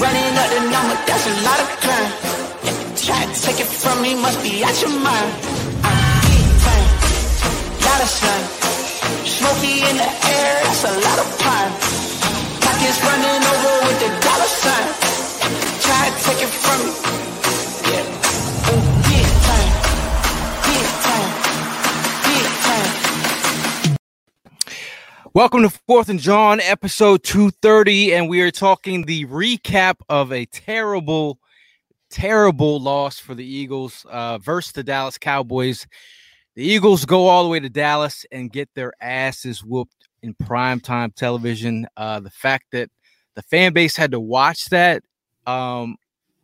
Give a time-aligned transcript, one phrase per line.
[0.00, 2.10] Running up the number, that's a lot of crime.
[3.04, 5.30] Try to take it from me, must be out your mind.
[5.84, 6.88] I'm big time,
[7.84, 8.40] lot of sun.
[9.28, 11.72] Smoky in the air, that's a lot of pine.
[12.64, 14.88] Pockets running over with the dollar sign.
[15.84, 17.29] Try to take it from me.
[25.32, 30.44] Welcome to Fourth and John, episode 230, and we are talking the recap of a
[30.46, 31.38] terrible,
[32.10, 35.86] terrible loss for the Eagles uh, versus the Dallas Cowboys.
[36.56, 41.14] The Eagles go all the way to Dallas and get their asses whooped in primetime
[41.14, 41.86] television.
[41.96, 42.90] Uh, the fact that
[43.36, 45.04] the fan base had to watch that,
[45.46, 45.94] um,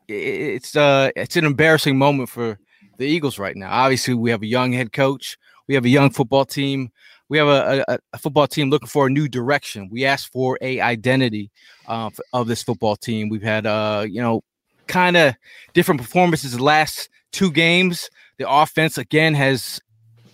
[0.06, 2.56] it's uh, it's an embarrassing moment for
[2.98, 3.68] the Eagles right now.
[3.68, 6.92] Obviously, we have a young head coach, we have a young football team
[7.28, 9.88] we have a, a, a football team looking for a new direction.
[9.90, 11.50] We asked for a identity
[11.86, 13.28] uh, of this football team.
[13.28, 14.42] We've had uh, you know,
[14.86, 15.34] kind of
[15.74, 18.10] different performances the last two games.
[18.38, 19.80] The offense again has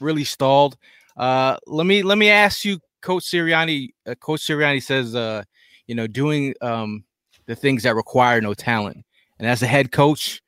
[0.00, 0.76] really stalled.
[1.16, 3.90] Uh, let me let me ask you, Coach Sirianni.
[4.06, 5.42] Uh, Coach Sirianni says, uh,
[5.86, 7.04] you know, doing um,
[7.46, 9.04] the things that require no talent.
[9.38, 10.40] And as a head coach,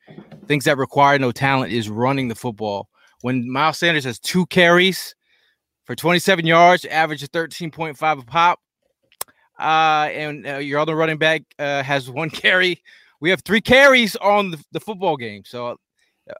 [0.47, 2.87] things that require no talent is running the football.
[3.21, 5.14] When Miles Sanders has two carries
[5.85, 8.59] for 27 yards, average of 13.5 a pop.
[9.59, 12.81] Uh, and uh, your other running back uh, has one carry.
[13.21, 15.43] We have three carries on the, the football game.
[15.45, 15.73] So uh,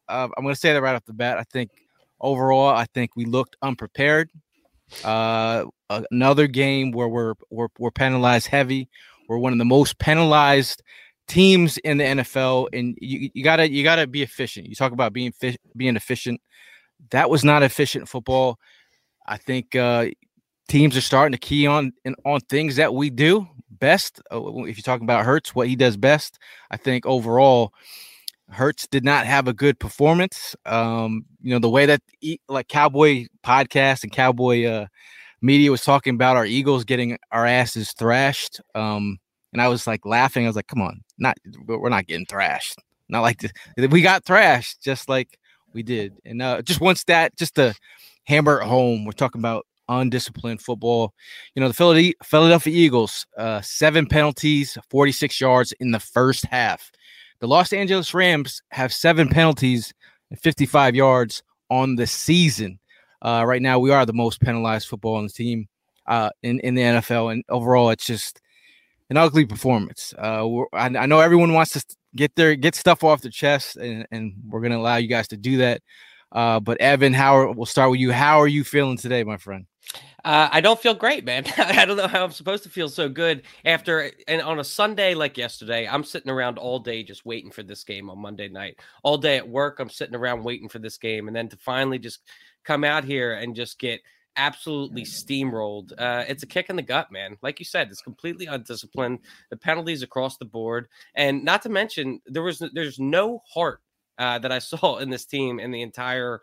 [0.09, 1.38] I'm going to say that right off the bat.
[1.38, 1.72] I think
[2.19, 4.29] overall, I think we looked unprepared.
[5.03, 5.66] Uh,
[6.11, 8.88] another game where we're, we're we're penalized heavy.
[9.28, 10.84] We're one of the most penalized
[11.28, 14.67] teams in the NFL, and you, you gotta you gotta be efficient.
[14.67, 16.39] You talk about being fi- being efficient.
[17.09, 18.59] That was not efficient football.
[19.28, 20.08] I think uh,
[20.68, 21.94] teams are starting to key on
[22.25, 24.22] on things that we do best.
[24.31, 26.40] Uh, If you're talking about Hurts, what he does best,
[26.72, 27.74] I think overall,
[28.50, 30.56] Hurts did not have a good performance.
[30.66, 32.02] Um, you know the way that
[32.47, 34.88] like Cowboy podcast and Cowboy uh,
[35.41, 38.62] media was talking about our Eagles getting our asses thrashed.
[38.75, 39.19] Um,
[39.53, 40.46] and I was like laughing.
[40.46, 42.78] I was like, "Come on, not we're not getting thrashed.
[43.09, 43.52] Not like this.
[43.90, 45.38] We got thrashed just like
[45.74, 47.74] we did." And uh, just one stat, just to
[48.25, 49.06] hammer it home.
[49.06, 51.13] We're talking about undisciplined football.
[51.53, 56.91] You know, the Philadelphia, Eagles, uh, seven penalties, 46 yards in the first half.
[57.40, 59.94] The Los Angeles Rams have seven penalties
[60.30, 62.80] and 55 yards on the season.
[63.22, 65.68] Uh, right now, we are the most penalized football on the team
[66.08, 67.31] uh, in, in the NFL.
[67.31, 68.41] And overall, it's just
[69.09, 70.14] an ugly performance.
[70.18, 71.84] Uh, I, I know everyone wants to
[72.16, 75.28] get their get stuff off their chest, and, and we're going to allow you guys
[75.29, 75.82] to do that.
[76.31, 78.11] Uh, but Evan, how we'll start with you.
[78.11, 79.66] How are you feeling today, my friend?
[80.25, 81.45] Uh, I don't feel great, man.
[81.57, 85.13] I don't know how I'm supposed to feel so good after and on a Sunday
[85.13, 85.87] like yesterday.
[85.87, 88.79] I'm sitting around all day just waiting for this game on Monday night.
[89.03, 91.99] All day at work, I'm sitting around waiting for this game, and then to finally
[91.99, 92.22] just
[92.63, 94.01] come out here and just get
[94.35, 95.93] absolutely steamrolled.
[95.97, 97.37] Uh, it's a kick in the gut, man.
[97.43, 99.19] Like you said, it's completely undisciplined.
[99.51, 103.81] The penalties across the board, and not to mention there was there's no heart
[104.17, 106.41] uh, that I saw in this team in the entire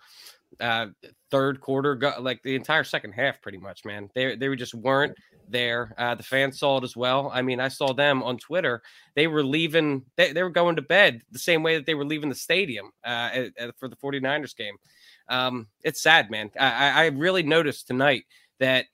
[0.61, 0.87] uh,
[1.31, 4.11] third quarter, like the entire second half, pretty much, man.
[4.15, 5.17] They they just weren't
[5.49, 5.95] there.
[5.99, 7.31] Uh, the fans saw it as well.
[7.33, 8.83] I mean, I saw them on Twitter.
[9.15, 12.05] They were leaving, they, they were going to bed the same way that they were
[12.05, 13.47] leaving the stadium uh,
[13.77, 14.77] for the 49ers game.
[15.29, 16.51] Um, it's sad, man.
[16.59, 18.25] I, I really noticed tonight
[18.59, 18.87] that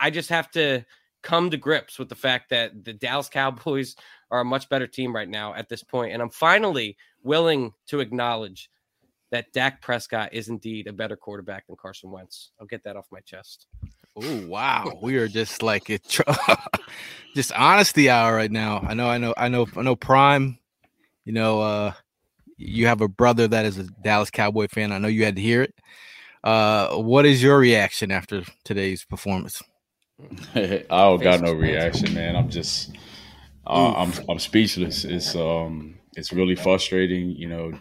[0.00, 0.84] I just have to
[1.22, 3.96] come to grips with the fact that the Dallas Cowboys
[4.30, 6.12] are a much better team right now at this point.
[6.12, 8.70] And I'm finally willing to acknowledge
[9.30, 12.50] that Dak Prescott is indeed a better quarterback than Carson Wentz.
[12.60, 13.66] I'll get that off my chest.
[14.16, 16.20] Oh wow, we are just like it,
[17.34, 18.84] just honesty hour right now.
[18.86, 19.94] I know, I know, I know, I know.
[19.94, 20.58] Prime,
[21.24, 21.92] you know, uh,
[22.56, 24.90] you have a brother that is a Dallas Cowboy fan.
[24.90, 25.74] I know you had to hear it.
[26.42, 29.62] Uh, what is your reaction after today's performance?
[30.54, 32.34] I don't got no reaction, man.
[32.34, 32.96] I'm just,
[33.66, 35.04] uh, I'm, I'm speechless.
[35.04, 37.30] It's, um, it's really frustrating.
[37.30, 37.80] You know,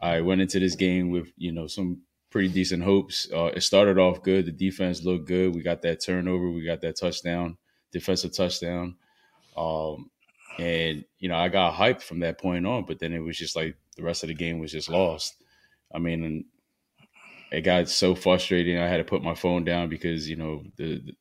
[0.00, 3.28] I went into this game with, you know, some pretty decent hopes.
[3.32, 4.46] Uh, it started off good.
[4.46, 5.54] The defense looked good.
[5.54, 6.50] We got that turnover.
[6.50, 7.56] We got that touchdown,
[7.92, 8.96] defensive touchdown.
[9.56, 10.10] Um,
[10.58, 12.84] and you know, I got hyped from that point on.
[12.86, 15.36] But then it was just like the rest of the game was just lost.
[15.94, 16.44] I mean,
[17.52, 18.78] it got so frustrating.
[18.78, 21.12] I had to put my phone down because you know the, the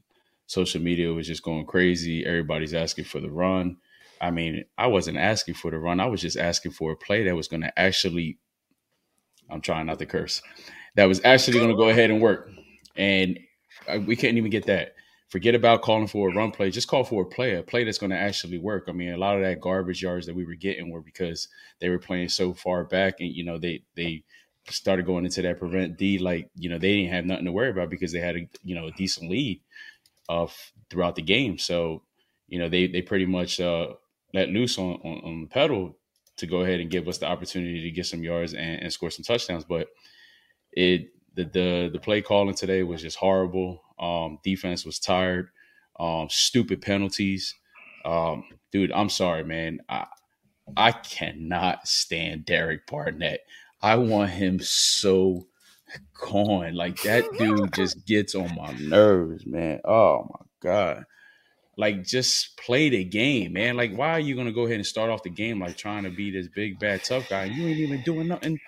[0.48, 2.26] social media was just going crazy.
[2.26, 3.78] Everybody's asking for the run.
[4.22, 6.00] I mean, I wasn't asking for the run.
[6.00, 8.38] I was just asking for a play that was going to actually.
[9.50, 10.42] I'm trying not to curse.
[10.96, 12.50] That was actually going to go ahead and work,
[12.96, 13.38] and
[13.88, 14.96] uh, we can't even get that.
[15.28, 16.70] Forget about calling for a run play.
[16.70, 18.86] Just call for a play, a play that's going to actually work.
[18.88, 21.48] I mean, a lot of that garbage yards that we were getting were because
[21.80, 24.24] they were playing so far back, and you know they they
[24.70, 27.70] started going into that prevent D like you know they didn't have nothing to worry
[27.70, 29.60] about because they had a you know a decent lead
[30.30, 30.56] of
[30.90, 31.58] throughout the game.
[31.58, 32.04] So
[32.48, 33.88] you know they they pretty much uh,
[34.34, 35.98] let loose on, on, on the pedal
[36.38, 39.12] to go ahead and give us the opportunity to get some yards and, and score
[39.12, 39.66] some touchdowns.
[39.66, 39.88] But
[40.72, 43.84] it the the the play calling today was just horrible.
[44.00, 45.50] Um, defense was tired.
[46.00, 47.56] Um, stupid penalties.
[48.06, 49.80] Um, dude, I'm sorry, man.
[49.90, 50.06] I
[50.78, 53.42] I cannot stand Derek Barnett.
[53.82, 55.48] I want him so
[56.20, 56.76] gone.
[56.76, 59.82] Like that dude just gets on my nerves, man.
[59.86, 61.06] Oh my god.
[61.78, 63.78] Like just play the game, man.
[63.78, 66.10] Like why are you gonna go ahead and start off the game like trying to
[66.10, 67.46] be this big bad tough guy?
[67.46, 68.60] You ain't even doing nothing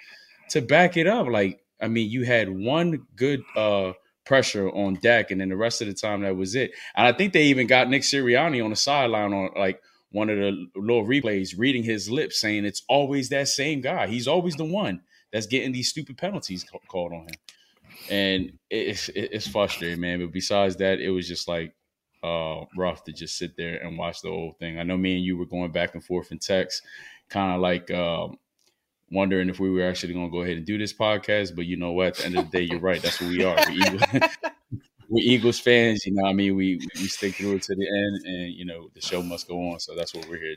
[0.49, 1.27] to back it up.
[1.27, 3.93] Like I mean, you had one good uh
[4.25, 6.71] pressure on Dak, and then the rest of the time that was it.
[6.95, 9.81] And I think they even got Nick Sirianni on the sideline on like
[10.11, 14.07] one of the little replays, reading his lips, saying it's always that same guy.
[14.07, 15.01] He's always the one
[15.35, 17.35] that's getting these stupid penalties called on him,
[18.09, 20.21] and it's it's frustrating, man.
[20.21, 21.75] But besides that, it was just like
[22.23, 24.79] uh, rough to just sit there and watch the whole thing.
[24.79, 26.83] I know me and you were going back and forth in text,
[27.29, 27.91] kind of like.
[27.91, 28.37] Um,
[29.11, 31.55] wondering if we were actually going to go ahead and do this podcast.
[31.55, 32.07] But you know what?
[32.07, 32.99] At the end of the day, you're right.
[32.99, 33.55] That's what we are.
[33.55, 34.01] We're Eagles,
[35.09, 36.05] we're Eagles fans.
[36.07, 38.89] You know, I mean, we we stick through it to the end, and you know,
[38.95, 39.79] the show must go on.
[39.79, 40.55] So that's what we're here.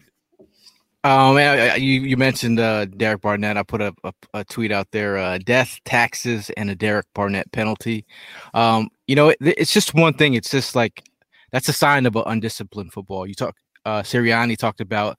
[1.08, 1.38] Um,
[1.80, 3.56] you you mentioned uh, Derek Barnett.
[3.56, 7.50] I put a, a, a tweet out there: uh, death, taxes, and a Derek Barnett
[7.52, 8.04] penalty.
[8.52, 10.34] Um, you know, it, it's just one thing.
[10.34, 11.02] It's just like
[11.50, 13.26] that's a sign of an undisciplined football.
[13.26, 13.56] You talk.
[13.86, 15.16] Uh, Sirianni talked about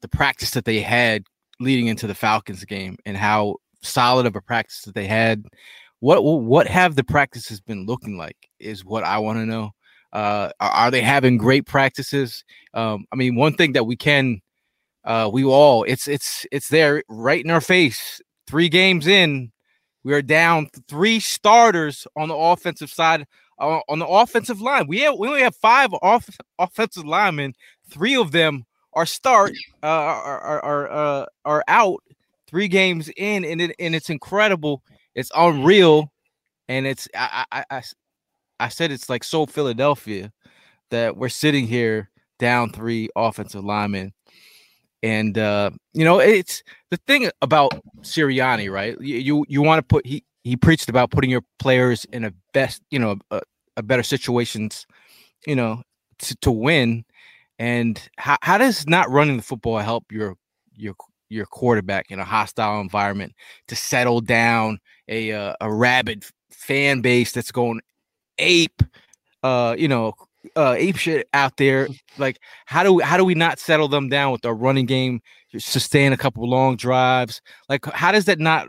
[0.00, 1.22] the practice that they had
[1.60, 5.44] leading into the Falcons game and how solid of a practice that they had.
[6.00, 8.36] What what have the practices been looking like?
[8.58, 9.70] Is what I want to know.
[10.12, 12.42] Uh, are, are, they having great practices?
[12.74, 14.40] Um, I mean, one thing that we can,
[15.08, 18.20] uh, we all it's it's it's there right in our face.
[18.46, 19.50] Three games in,
[20.04, 23.26] we are down three starters on the offensive side.
[23.58, 26.28] Uh, on the offensive line, we have we only have five off,
[26.58, 27.54] offensive linemen.
[27.90, 32.02] Three of them are start uh, are are are, uh, are out
[32.46, 34.82] three games in, and it, and it's incredible.
[35.14, 36.12] It's unreal,
[36.68, 37.82] and it's I, I I
[38.60, 40.32] I said it's like so Philadelphia
[40.90, 44.12] that we're sitting here down three offensive linemen.
[45.02, 49.00] And uh, you know, it's the thing about Sirianni, right?
[49.00, 52.82] You you, want to put he he preached about putting your players in a best,
[52.90, 53.40] you know, a,
[53.76, 54.86] a better situations,
[55.46, 55.82] you know,
[56.18, 57.04] to, to win.
[57.58, 60.36] And how, how does not running the football help your
[60.74, 60.94] your
[61.28, 63.34] your quarterback in a hostile environment
[63.68, 64.78] to settle down
[65.08, 67.80] a uh, a rabid fan base that's going
[68.38, 68.82] ape,
[69.42, 70.14] uh, you know,
[70.56, 71.88] uh, ape shit out there.
[72.16, 75.20] Like, how do we, how do we not settle them down with our running game,
[75.58, 77.40] sustain a couple long drives?
[77.68, 78.68] Like, how does that not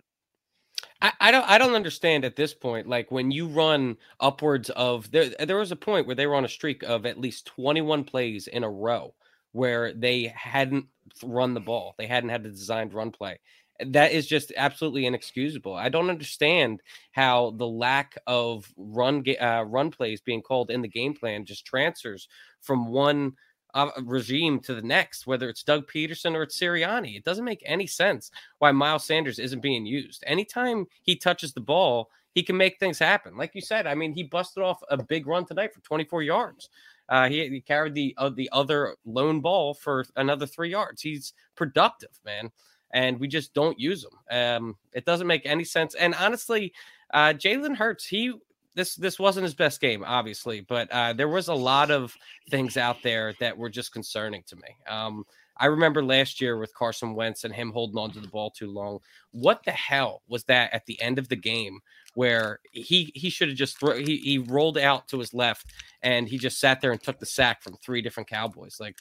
[1.02, 2.88] I, I, don't I don't understand at this point.
[2.88, 6.46] Like when you run upwards of there there was a point where they were on
[6.46, 9.14] a streak of at least 21 plays in a row
[9.54, 10.88] where they hadn't
[11.24, 11.96] run the ball.
[11.98, 13.40] They hadn't had a designed run play.
[13.86, 15.74] That is just absolutely inexcusable.
[15.74, 16.82] I don't understand
[17.12, 21.66] how the lack of run uh, run plays being called in the game plan just
[21.66, 22.28] transfers
[22.62, 23.34] from one
[23.74, 27.16] uh, regime to the next, whether it's Doug Pederson or it's Sirianni.
[27.16, 30.24] It doesn't make any sense why Miles Sanders isn't being used.
[30.26, 33.38] Anytime he touches the ball, he can make things happen.
[33.38, 36.70] Like you said, I mean, he busted off a big run tonight for 24 yards.
[37.08, 41.02] Uh, he, he, carried the uh, the other lone ball for another three yards.
[41.02, 42.52] He's productive, man,
[42.92, 44.14] and we just don't use them.
[44.32, 45.96] Um, it doesn't make any sense.
[45.96, 46.74] And honestly,
[47.14, 48.34] uh, Jalen Hurts, he
[48.76, 52.16] this this wasn't his best game, obviously, but uh, there was a lot of
[52.50, 54.76] things out there that were just concerning to me.
[54.88, 55.26] Um,
[55.58, 58.72] I remember last year with Carson Wentz and him holding on to the ball too
[58.72, 59.00] long.
[59.32, 61.80] What the hell was that at the end of the game
[62.14, 66.28] where he he should have just throw, he he rolled out to his left and
[66.28, 68.78] he just sat there and took the sack from three different Cowboys.
[68.80, 68.98] Like,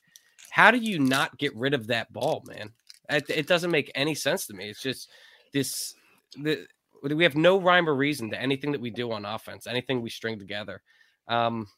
[0.50, 2.72] how do you not get rid of that ball, man?
[3.08, 4.68] It, it doesn't make any sense to me.
[4.68, 5.10] It's just
[5.52, 5.94] this
[6.36, 6.66] the
[7.02, 10.10] we have no rhyme or reason to anything that we do on offense, anything we
[10.10, 10.82] string together.
[11.28, 11.68] Um,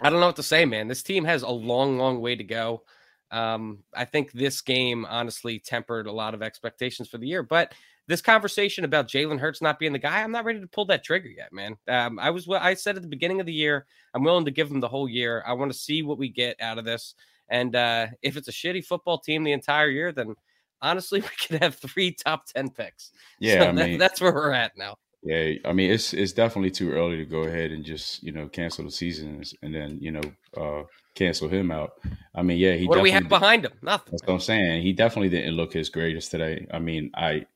[0.00, 0.86] I don't know what to say, man.
[0.86, 2.82] This team has a long, long way to go.
[3.30, 7.72] Um, I think this game honestly tempered a lot of expectations for the year, but
[8.06, 11.04] this conversation about Jalen Hurts not being the guy, I'm not ready to pull that
[11.04, 11.76] trigger yet, man.
[11.88, 14.70] Um, I was I said at the beginning of the year, I'm willing to give
[14.70, 15.44] him the whole year.
[15.46, 17.14] I want to see what we get out of this,
[17.48, 20.34] and uh, if it's a shitty football team the entire year, then
[20.80, 23.12] honestly, we could have three top ten picks.
[23.40, 24.96] Yeah, so I mean, that, that's where we're at now.
[25.22, 28.48] Yeah, I mean it's it's definitely too early to go ahead and just you know
[28.48, 30.22] cancel the seasons and then you know
[30.56, 31.94] uh, cancel him out.
[32.34, 32.86] I mean, yeah, he.
[32.86, 33.72] What do we have behind him?
[33.82, 34.12] Nothing.
[34.12, 34.82] That's what I'm saying.
[34.82, 36.66] He definitely didn't look his greatest today.
[36.72, 37.46] I mean, I.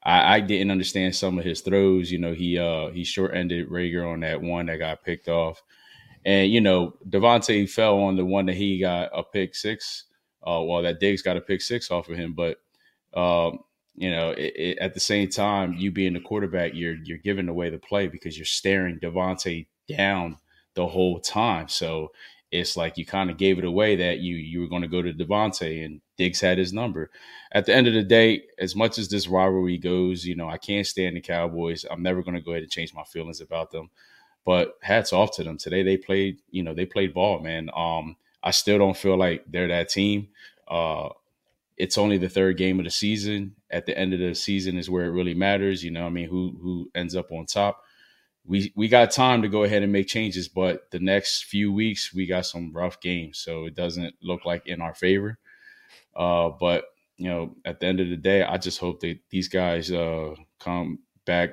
[0.00, 2.10] I, I didn't understand some of his throws.
[2.10, 5.62] You know, he uh he short ended Reagor on that one that got picked off.
[6.24, 10.04] And you know, DeVonta fell on the one that he got a pick six.
[10.46, 12.34] Uh well that Diggs got a pick six off of him.
[12.34, 12.58] But
[13.14, 13.60] um,
[13.94, 17.48] you know, it, it, at the same time, you being the quarterback, you're you're giving
[17.48, 20.36] away the play because you're staring DeVonta down
[20.74, 21.68] the whole time.
[21.68, 22.12] So
[22.50, 25.02] it's like you kind of gave it away that you you were going to go
[25.02, 27.10] to DeVonta and Diggs had his number.
[27.52, 30.58] At the end of the day, as much as this rivalry goes, you know, I
[30.58, 31.84] can't stand the Cowboys.
[31.90, 33.90] I'm never going to go ahead and change my feelings about them.
[34.48, 35.82] But hats off to them today.
[35.82, 37.68] They played, you know, they played ball, man.
[37.76, 40.28] Um, I still don't feel like they're that team.
[40.66, 41.10] Uh,
[41.76, 43.56] it's only the third game of the season.
[43.70, 45.84] At the end of the season is where it really matters.
[45.84, 47.82] You know, I mean, who who ends up on top?
[48.48, 52.14] we we got time to go ahead and make changes, but the next few weeks
[52.14, 55.38] we got some rough games, so it doesn't look like in our favor.
[56.16, 56.86] Uh, but
[57.18, 60.34] you know, at the end of the day, I just hope that these guys uh,
[60.58, 61.50] come back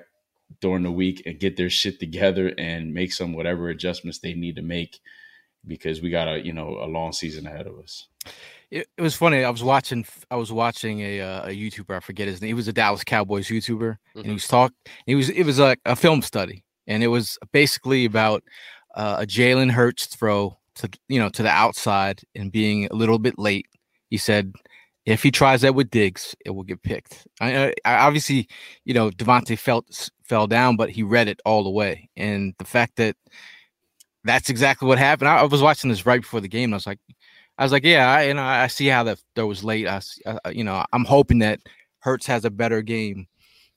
[0.62, 4.56] during the week and get their shit together and make some whatever adjustments they need
[4.56, 5.00] to make
[5.68, 8.08] because we got a you know a long season ahead of us.
[8.72, 9.44] It, it was funny.
[9.44, 10.06] I was watching.
[10.30, 11.96] I was watching a uh, a YouTuber.
[11.96, 12.50] I forget his name.
[12.50, 14.20] He was a Dallas Cowboys YouTuber, mm-hmm.
[14.20, 14.74] and he was talk.
[15.06, 15.30] He was.
[15.30, 18.44] It was like a film study, and it was basically about
[18.96, 23.20] uh, a Jalen Hurts throw to you know to the outside and being a little
[23.20, 23.68] bit late.
[24.10, 24.54] He said
[25.06, 27.28] if he tries that with Diggs, it will get picked.
[27.40, 28.48] I, I obviously,
[28.86, 32.66] you know, DeVonta felt fell down, but he read it all the way, and the
[32.66, 33.16] fact that
[34.24, 35.30] that's exactly what happened.
[35.30, 37.00] I, I was watching this right before the game, I was like,
[37.58, 39.88] I was like, yeah, I, you know, I see how that throw was late.
[39.88, 41.60] I, I, you know, I'm hoping that
[42.00, 43.28] Hurts has a better game.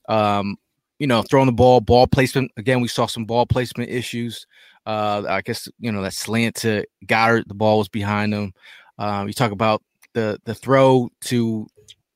[0.09, 0.57] Um,
[0.97, 2.51] you know, throwing the ball, ball placement.
[2.57, 4.45] Again, we saw some ball placement issues.
[4.85, 8.53] Uh, I guess you know that slant to Goedert, the ball was behind him.
[8.97, 9.81] Um, you talk about
[10.13, 11.67] the the throw to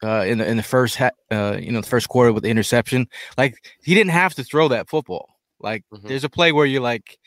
[0.03, 2.50] uh, in the in the first ha- uh, you know the first quarter with the
[2.50, 3.07] interception.
[3.38, 5.38] Like he didn't have to throw that football.
[5.60, 6.07] Like mm-hmm.
[6.07, 7.17] there's a play where you're like,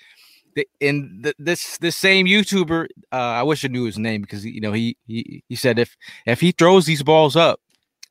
[0.80, 4.60] in the, this this same YouTuber, uh, I wish I knew his name because you
[4.60, 7.60] know he he he said if if he throws these balls up,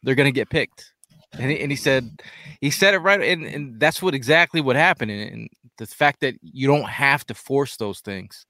[0.03, 0.91] they're gonna get picked
[1.39, 2.21] and he, and he said
[2.61, 6.21] he said it right and, and that's what exactly what happened and, and, the fact
[6.21, 8.45] that you don't have to force those things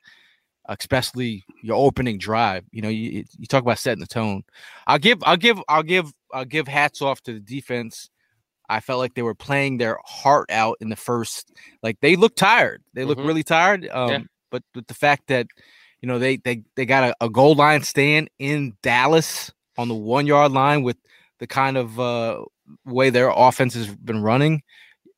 [0.70, 4.44] especially your opening drive you know you, you talk about setting the tone
[4.88, 8.10] i'll give i'll give i'll give i'll give hats off to the defense
[8.70, 11.52] i felt like they were playing their heart out in the first
[11.84, 13.28] like they looked tired they look mm-hmm.
[13.28, 14.20] really tired um yeah.
[14.52, 15.48] but with the fact that
[16.02, 19.96] you know they they they got a, a goal line stand in dallas on the
[19.96, 20.98] one yard line with
[21.40, 22.42] the kind of uh,
[22.86, 24.62] way their offense has been running.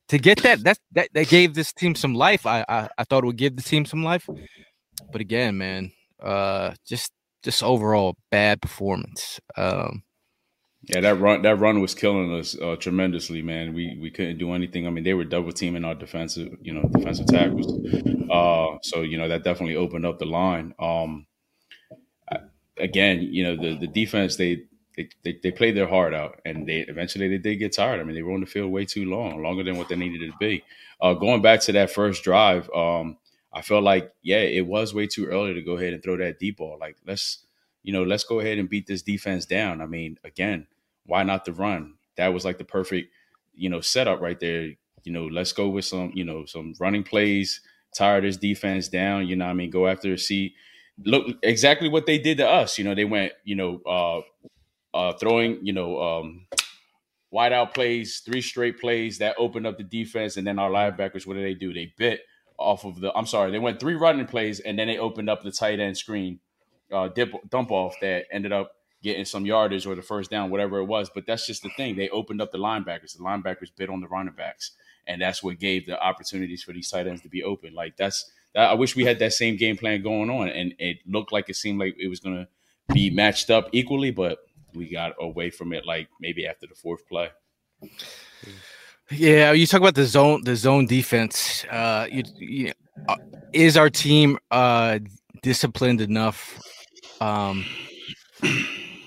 [0.10, 2.46] To get that, that that that gave this team some life.
[2.46, 4.30] I, I I thought it would give the team some life,
[5.12, 7.12] but again, man, uh, just
[7.44, 9.40] just overall bad performance.
[9.56, 10.04] Um,
[10.84, 13.74] yeah, that run that run was killing us uh, tremendously, man.
[13.74, 14.88] We we couldn't do anything.
[14.88, 17.74] I mean, they were double teaming our defensive, you know, defensive tackles.
[18.32, 20.74] Uh, so you know that definitely opened up the line.
[20.80, 21.28] Um,
[22.80, 24.64] again, you know the the defense they
[24.96, 28.00] they, they, they played their heart out, and they eventually they did get tired.
[28.00, 30.32] I mean, they were on the field way too long, longer than what they needed
[30.32, 30.64] to be.
[31.00, 33.18] Uh, going back to that first drive, um,
[33.58, 36.38] I felt like yeah, it was way too early to go ahead and throw that
[36.38, 36.78] deep ball.
[36.80, 37.40] Like let's
[37.82, 39.82] you know let's go ahead and beat this defense down.
[39.82, 40.68] I mean, again,
[41.08, 41.96] why not the run?
[42.18, 43.12] That was like the perfect
[43.56, 44.74] you know setup right there.
[45.04, 47.62] You know, let's go with some you know some running plays,
[47.96, 49.28] tire this defense down.
[49.28, 50.54] You know, I mean, go after a seat.
[51.04, 52.78] Look exactly what they did to us.
[52.78, 56.46] You know, they went you know uh, uh, throwing you know um,
[57.32, 61.26] wide out plays, three straight plays that opened up the defense, and then our linebackers,
[61.26, 61.74] what did they do?
[61.74, 62.22] They bit
[62.58, 63.14] off of the.
[63.16, 65.98] I'm sorry, they went three running plays, and then they opened up the tight end
[65.98, 66.40] screen,
[66.92, 68.72] uh, dip, dump off that ended up
[69.04, 71.10] getting some yardage or the first down, whatever it was.
[71.14, 71.96] But that's just the thing.
[71.96, 73.16] They opened up the linebackers.
[73.16, 74.72] The linebackers bit on the running backs,
[75.06, 77.74] and that's what gave the opportunities for these tight ends to be open.
[77.74, 78.32] Like that's.
[78.56, 81.56] I wish we had that same game plan going on, and it looked like it
[81.56, 82.48] seemed like it was going to
[82.94, 84.40] be matched up equally, but
[84.74, 87.30] we got away from it like maybe after the fourth play.
[89.12, 91.66] Yeah, you talk about the zone, the zone defense.
[91.66, 92.74] Uh, you, you
[93.08, 93.16] uh,
[93.54, 95.00] is our team uh
[95.44, 96.60] disciplined enough
[97.22, 97.64] um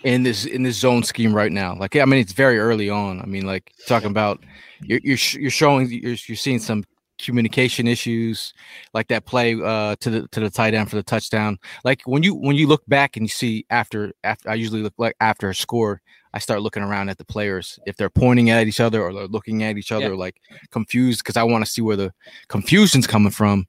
[0.05, 1.75] in this in this zone scheme right now?
[1.77, 3.21] Like, I mean, it's very early on.
[3.21, 4.43] I mean, like talking about
[4.81, 6.85] you're you're, you're showing you're, you're seeing some
[7.25, 8.53] communication issues
[8.95, 12.23] like that play uh to the to the tight end for the touchdown like when
[12.23, 15.49] you when you look back and you see after after i usually look like after
[15.51, 16.01] a score
[16.35, 19.27] i start looking around at the players if they're pointing at each other or they're
[19.27, 20.19] looking at each other yeah.
[20.19, 20.37] like
[20.71, 22.13] confused because i want to see where the
[22.49, 23.67] confusion's coming from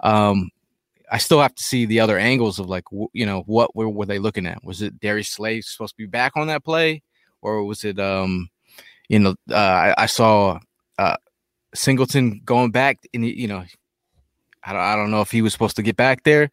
[0.00, 0.50] um
[1.10, 4.06] I still have to see the other angles of like you know what were, were
[4.06, 4.64] they looking at?
[4.64, 7.02] Was it Darius Slay supposed to be back on that play,
[7.40, 8.48] or was it um
[9.08, 10.58] you know uh, I, I saw
[10.98, 11.16] uh,
[11.74, 13.64] Singleton going back, and you know,
[14.62, 16.50] I don't, I don't know if he was supposed to get back there.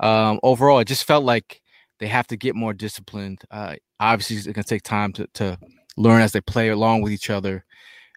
[0.00, 1.62] Um, overall, it just felt like
[1.98, 3.42] they have to get more disciplined.
[3.50, 5.58] Uh, obviously, it's going to take time to, to
[5.96, 7.64] learn as they play along with each other.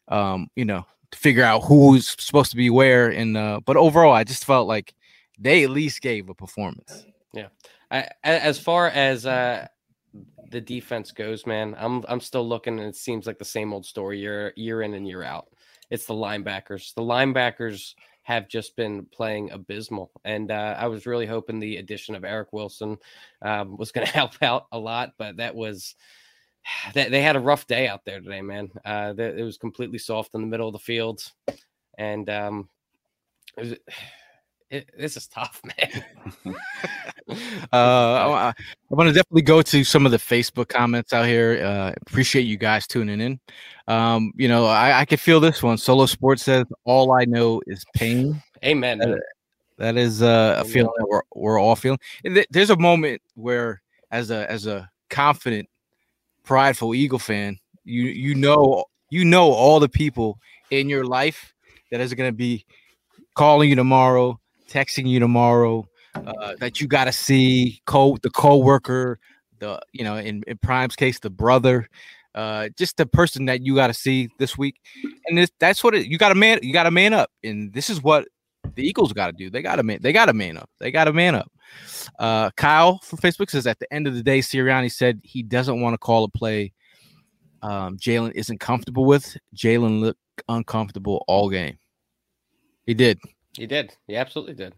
[0.08, 3.10] Um, you know, to figure out who's supposed to be where.
[3.10, 4.94] And uh, but overall, I just felt like
[5.38, 7.06] they at least gave a performance.
[7.34, 7.48] Yeah.
[7.92, 9.68] I, as far as uh,
[10.50, 13.86] the defense goes, man, I'm I'm still looking, and it seems like the same old
[13.86, 15.48] story year year in and year out
[15.90, 16.94] it's the linebackers.
[16.94, 22.16] The linebackers have just been playing abysmal, and uh, I was really hoping the addition
[22.16, 22.98] of Eric Wilson
[23.42, 25.96] um, was going to help out a lot, but that was
[26.94, 28.70] that they had a rough day out there today, man.
[28.86, 31.24] Uh, it was completely soft in the middle of the field,
[31.98, 32.70] and um,
[33.58, 33.76] it was,
[34.70, 35.62] it, this is tough,
[36.46, 36.56] man.
[37.74, 38.54] uh, I, I
[38.90, 41.64] want to definitely go to some of the Facebook comments out here.
[41.64, 43.40] Uh, appreciate you guys tuning in.
[43.88, 45.78] Um, you know, I, I can feel this one.
[45.78, 49.00] Solo Sports says, "All I know is pain." Amen.
[49.00, 49.20] that,
[49.78, 52.00] that is uh, a feeling that we're we're all feeling.
[52.52, 55.68] There's a moment where, as a as a confident,
[56.44, 60.38] prideful Eagle fan, you you know you know all the people
[60.70, 61.54] in your life
[61.92, 62.66] that is going to be
[63.36, 69.20] calling you tomorrow texting you tomorrow uh, that you got to see co the co-worker
[69.60, 71.88] the you know in, in prime's case the brother
[72.36, 74.80] uh just the person that you got to see this week.
[75.28, 77.30] And this, that's what it, you got to man you got to man up.
[77.44, 78.28] And this is what
[78.76, 79.50] the eagles got to do.
[79.50, 80.70] They got to man they got to man up.
[80.80, 81.52] They got to man up.
[82.18, 85.82] Uh kyle from facebook says at the end of the day sirianni said he doesn't
[85.82, 86.72] want to call a play
[87.62, 89.36] um jalen isn't comfortable with.
[89.56, 91.78] Jalen looked uncomfortable all game.
[92.86, 93.20] He did
[93.60, 93.94] he did.
[94.08, 94.74] He absolutely did.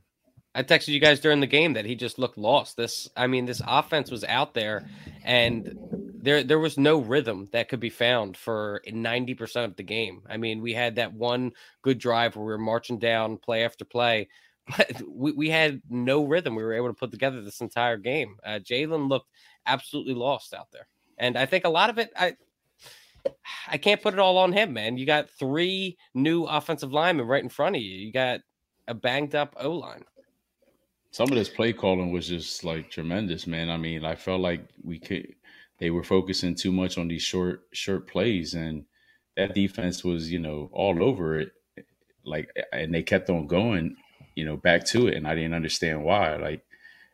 [0.55, 2.75] I texted you guys during the game that he just looked lost.
[2.75, 4.89] This, I mean, this offense was out there,
[5.23, 5.77] and
[6.21, 10.23] there there was no rhythm that could be found for ninety percent of the game.
[10.27, 11.51] I mean, we had that one
[11.83, 14.27] good drive where we were marching down play after play,
[14.77, 16.55] but we, we had no rhythm.
[16.55, 18.35] We were able to put together this entire game.
[18.43, 19.29] Uh, Jalen looked
[19.67, 20.87] absolutely lost out there,
[21.19, 22.35] and I think a lot of it, I
[23.67, 24.97] I can't put it all on him, man.
[24.97, 27.95] You got three new offensive linemen right in front of you.
[27.95, 28.41] You got
[28.87, 30.05] a banged up O line.
[31.11, 33.69] Some of this play calling was just like tremendous, man.
[33.69, 35.35] I mean, I felt like we could
[35.79, 38.85] they were focusing too much on these short short plays and
[39.35, 41.51] that defense was, you know, all over it.
[42.23, 43.97] Like and they kept on going,
[44.35, 46.35] you know, back to it and I didn't understand why.
[46.37, 46.65] Like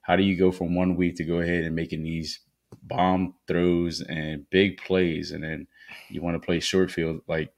[0.01, 2.39] how do you go from one week to go ahead and making these
[2.83, 5.67] bomb throws and big plays and then
[6.09, 7.53] you want to play short field like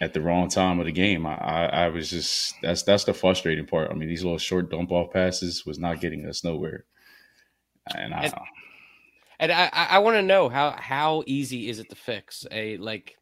[0.00, 1.26] at the wrong time of the game.
[1.26, 3.90] I, I, I, was just that's that's the frustrating part.
[3.90, 6.84] I mean, these little short dump off passes was not getting us nowhere.
[7.94, 8.34] And I and,
[9.38, 13.16] and I, I want to know how how easy is it to fix a like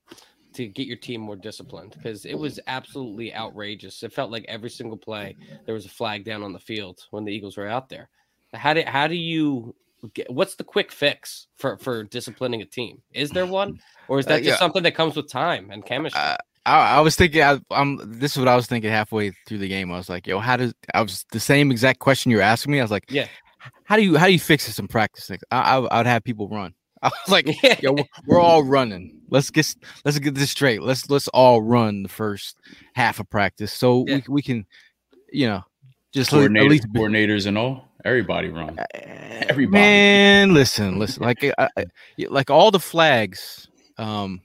[0.55, 4.03] to get your team more disciplined because it was absolutely outrageous.
[4.03, 7.25] It felt like every single play there was a flag down on the field when
[7.25, 8.09] the Eagles were out there.
[8.53, 9.75] How do how do you
[10.15, 13.03] get- what's the quick fix for for disciplining a team?
[13.13, 14.57] Is there one, or is Uh, that just yeah.
[14.57, 16.21] something that comes with time and chemistry?
[16.21, 17.99] Uh, I, I was thinking, I, I'm.
[18.19, 19.93] This is what I was thinking halfway through the game.
[19.93, 22.73] I was like, "Yo, how does?" I was the same exact question you were asking
[22.73, 22.81] me.
[22.81, 23.27] I was like, Yeah.
[23.85, 25.29] How do you how do you fix this in practice?
[25.31, 26.75] Like, I, I I'd have people run.
[27.03, 27.79] I was like, Yeah.
[27.83, 29.21] "Yo, we're- we're all running.
[29.31, 29.75] Let's get
[30.05, 30.83] let's get this straight.
[30.83, 32.57] Let's let's all run the first
[32.95, 34.17] half of practice, so Yeah.
[34.29, 34.65] we we can,
[35.33, 35.63] you know,
[36.13, 38.79] just le- at Coordinators, least coordinators and all, everybody run.
[38.95, 39.81] Everybody.
[39.83, 41.23] Man, listen, listen.
[41.23, 41.85] Like, I, I-
[42.29, 43.69] like all the flags.
[43.99, 44.41] Um,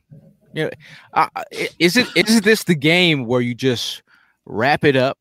[0.55, 4.03] I, I- is it is this the game where you just
[4.45, 5.17] wrap it up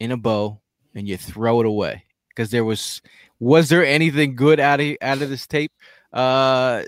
[0.00, 0.60] in a bow
[0.94, 2.04] and you throw it away?
[2.28, 3.00] Because there was,
[3.38, 5.72] was there anything good out of out of this tape?
[6.12, 6.82] Uh,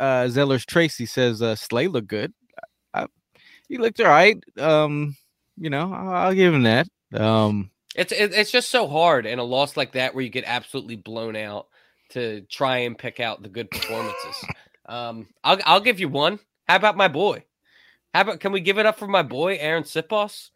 [0.00, 2.32] uh, Zeller's Tracy says uh, Slay looked good.
[2.94, 3.06] I,
[3.68, 4.38] he looked all right.
[4.58, 5.16] Um,
[5.58, 6.86] you know, I'll, I'll give him that.
[7.12, 10.96] Um, It's it's just so hard in a loss like that where you get absolutely
[10.96, 11.66] blown out
[12.10, 14.44] to try and pick out the good performances.
[14.86, 16.38] um, I'll I'll give you one.
[16.68, 17.44] How about my boy?
[18.14, 20.50] How about can we give it up for my boy Arryn Siposs?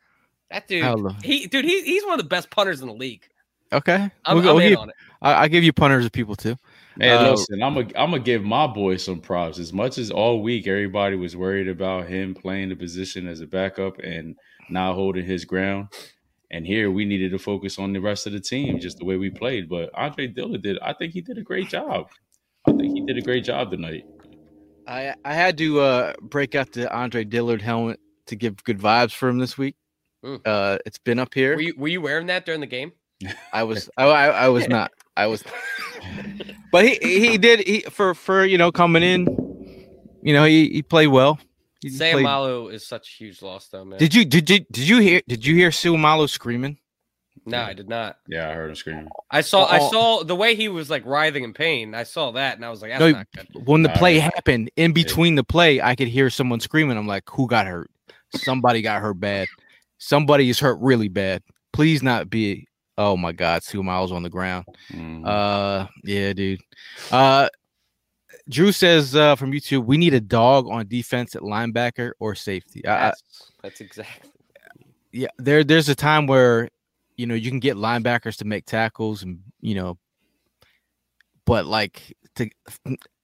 [0.50, 3.24] That dude, I'll he dude, he, he's one of the best punters in the league.
[3.72, 4.94] okay, I'm, We'll- I'm we'll in give- on it.
[5.22, 6.56] I, I'll give you punters of people too.
[6.96, 9.58] Man, Uh, listen, I'm gonna I'm gonna give my boy some props.
[9.58, 13.46] As much as all week everybody was worried about him playing the position as a
[13.46, 14.34] backup and
[14.70, 15.88] not holding his ground,
[16.50, 19.16] and here we needed to focus on the rest of the team, just the way
[19.16, 19.68] we played.
[19.68, 20.78] But Andre Dillard did.
[20.80, 22.08] I think he did a great job.
[22.66, 24.04] I think he did a great job tonight.
[24.90, 29.12] I I had to uh break out the Andre Dillard helmet to give good vibes
[29.12, 29.76] for him this week.
[30.24, 30.40] Mm.
[30.44, 31.54] Uh, it's been up here.
[31.54, 32.92] Were you were you wearing that during the game?
[33.52, 34.90] I was I, I, I was not.
[35.16, 35.44] I was,
[36.72, 39.26] but he he did he for for you know coming in.
[40.22, 41.38] You know he he played well.
[41.80, 43.98] He Sam played- Malo is such a huge loss though, man.
[43.98, 46.78] Did you did you did you hear did you hear Seumalo screaming?
[47.50, 48.18] No, I did not.
[48.28, 49.08] Yeah, I heard him screaming.
[49.30, 51.94] I saw I saw the way he was like writhing in pain.
[51.94, 53.66] I saw that and I was like, that's No, not good.
[53.66, 54.32] When the play right.
[54.34, 56.96] happened, in between the play, I could hear someone screaming.
[56.96, 57.90] I'm like, who got hurt?
[58.34, 59.48] Somebody got hurt bad.
[59.98, 61.42] Somebody is hurt really bad.
[61.72, 62.66] Please not be.
[62.98, 64.66] Oh my God, two Miles on the ground.
[64.92, 65.26] Mhm.
[65.26, 66.60] Uh, yeah, dude.
[67.10, 67.48] Uh,
[68.48, 72.84] Drew says uh, from YouTube, we need a dog on defense at linebacker or safety.
[72.84, 74.30] I, I, That's, that's exactly.
[75.12, 76.68] yeah, there there's a time where
[77.20, 79.98] you know you can get linebackers to make tackles and you know,
[81.44, 82.48] but like to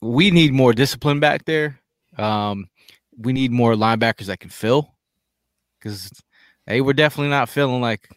[0.02, 1.80] we need more discipline back there.
[2.18, 2.68] Um,
[3.16, 4.92] we need more linebackers that can fill
[5.78, 6.10] because
[6.66, 8.10] they were definitely not feeling like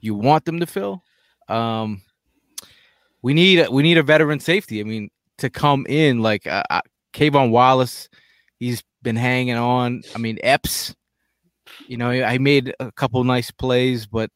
[0.00, 1.02] you want them to fill.
[1.48, 2.00] Um,
[3.20, 4.80] we need we need a veteran safety.
[4.80, 6.80] I mean, to come in like uh, uh,
[7.12, 8.08] Kayvon Wallace,
[8.58, 10.00] he's been hanging on.
[10.14, 10.94] I mean, Epps,
[11.88, 14.30] you know, I made a couple nice plays, but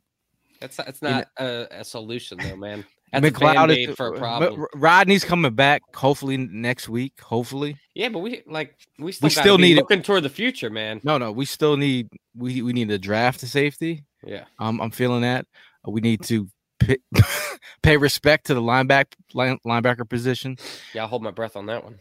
[0.60, 2.84] That's not, it's You know- not a, a solution though, man.
[3.12, 4.66] That's McLeod is- for a R- problem.
[4.74, 7.20] Rodney's coming back hopefully next week.
[7.20, 11.00] Hopefully, Yeah, but we like we still, We still need looking toward the future, man.
[11.02, 14.04] no, no, we still need we we need to draft a safety.
[14.24, 15.46] Yeah, Um, I'm feeling that
[15.84, 16.46] we need to
[16.78, 16.98] pay,
[17.82, 20.56] pay respect to the lineback line, linebacker position.
[20.94, 21.02] yeah.
[21.02, 21.98] I'll hold my breath on that one.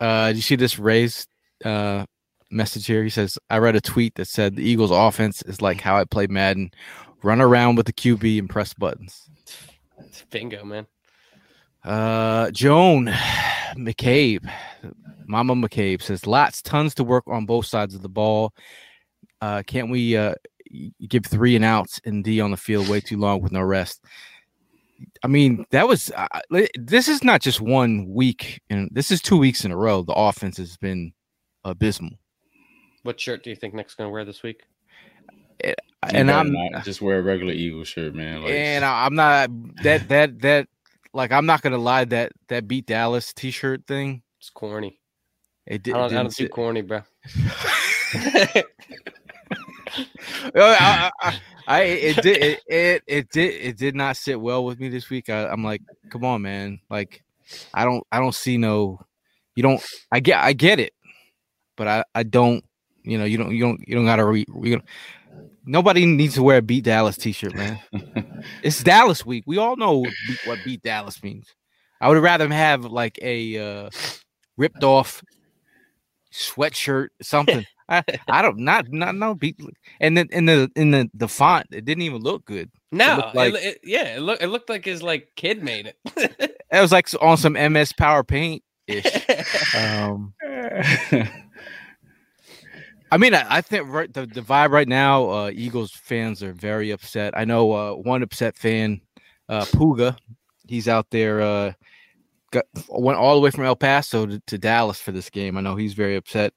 [0.00, 1.28] Uh, you see this raised
[1.64, 2.04] uh
[2.50, 3.04] message here?
[3.04, 6.04] He says, I read a tweet that said the Eagles offense is like how I
[6.04, 6.70] play Madden,
[7.22, 9.28] run around with the QB and press buttons.
[10.30, 10.86] Bingo, man.
[11.84, 13.06] Uh, Joan
[13.76, 14.48] McCabe,
[15.26, 18.52] Mama McCabe says lots, tons to work on both sides of the ball.
[19.40, 20.34] Uh, can't we uh
[21.08, 24.04] give three and outs and D on the field way too long with no rest?
[25.22, 26.28] I mean, that was uh,
[26.74, 30.02] this is not just one week, and this is two weeks in a row.
[30.02, 31.12] The offense has been
[31.64, 32.18] abysmal,
[33.02, 34.64] What shirt do you think Nick's gonna wear this week?
[35.64, 38.42] You and I'm not just wear a regular Eagle shirt, man.
[38.42, 39.50] Like, and I- I'm not
[39.82, 40.68] that that that
[41.12, 44.22] like I'm not gonna lie that that beat Dallas T-shirt thing.
[44.38, 44.98] It's corny.
[45.66, 47.02] It I did, don't, I didn't don't do corny, bro.
[50.54, 54.64] Oh, I, I, I it did it, it it did it did not sit well
[54.64, 55.28] with me this week.
[55.28, 56.80] I, I'm like, come on, man.
[56.88, 57.22] Like,
[57.74, 59.00] I don't I don't see no.
[59.54, 59.82] You don't.
[60.10, 60.92] I get I get it,
[61.76, 62.64] but I I don't.
[63.02, 64.44] You know you don't you don't you don't gotta re.
[64.62, 64.84] You don't,
[65.64, 67.78] nobody needs to wear a beat Dallas T-shirt, man.
[68.62, 69.44] it's Dallas week.
[69.46, 70.04] We all know
[70.44, 71.46] what beat, Dallas means.
[72.00, 73.90] I would rather have like a uh,
[74.56, 75.22] ripped off
[76.32, 77.64] sweatshirt, something.
[77.88, 79.58] I, I don't not not no beat
[80.00, 82.70] and then in the in the the font it didn't even look good.
[82.92, 85.96] No, it like- it- yeah, it looked it looked like his like kid made it.
[86.72, 89.04] It was like on some MS Power Paint ish.
[89.76, 90.34] Um,
[93.10, 96.52] I mean, I, I think right, the the vibe right now, uh, Eagles fans are
[96.52, 97.36] very upset.
[97.36, 99.00] I know uh, one upset fan,
[99.48, 100.16] uh, Puga,
[100.68, 101.72] he's out there uh,
[102.50, 105.56] got went all the way from El Paso to, to Dallas for this game.
[105.56, 106.52] I know he's very upset.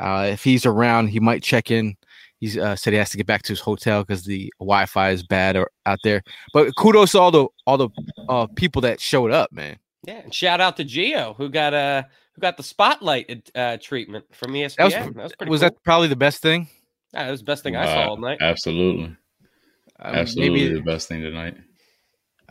[0.00, 1.96] Uh, if he's around, he might check in.
[2.40, 5.22] He uh, said he has to get back to his hotel because the Wi-Fi is
[5.22, 6.22] bad or, out there.
[6.52, 7.88] But kudos to all the all the
[8.28, 9.78] uh, people that showed up, man.
[10.06, 12.02] Yeah, and shout out to Geo who got uh
[12.34, 14.76] who got the spotlight uh, treatment from ESPN.
[14.76, 15.50] That was, that was pretty.
[15.50, 15.68] was cool.
[15.70, 16.68] that probably the best thing?
[17.12, 18.38] Yeah, that was the best thing I saw all night.
[18.40, 21.56] Absolutely, Um, absolutely maybe the best thing tonight.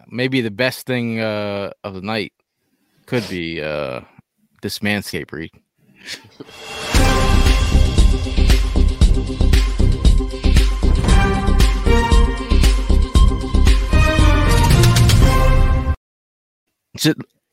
[0.08, 2.32] maybe the best thing uh, of the night
[3.06, 4.02] could be uh,
[4.62, 5.52] this manscape read.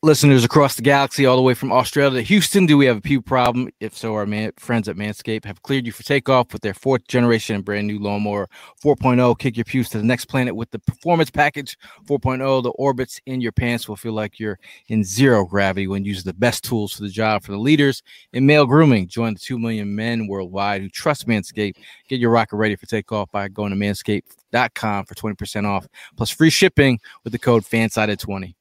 [0.03, 3.01] Listeners across the galaxy, all the way from Australia to Houston, do we have a
[3.03, 3.69] pew problem?
[3.81, 7.07] If so, our man, friends at Manscaped have cleared you for takeoff with their fourth
[7.07, 8.49] generation and brand new lawnmower
[8.83, 9.39] 4.0.
[9.39, 12.63] Kick your pews to the next planet with the performance package 4.0.
[12.63, 14.59] The orbits in your pants will feel like you're
[14.89, 18.47] in zero gravity when using the best tools for the job for the leaders in
[18.47, 19.07] male grooming.
[19.07, 21.77] Join the 2 million men worldwide who trust Manscaped.
[22.09, 25.87] Get your rocket ready for takeoff by going to manscaped.com for 20% off
[26.17, 28.55] plus free shipping with the code FANSIDED20.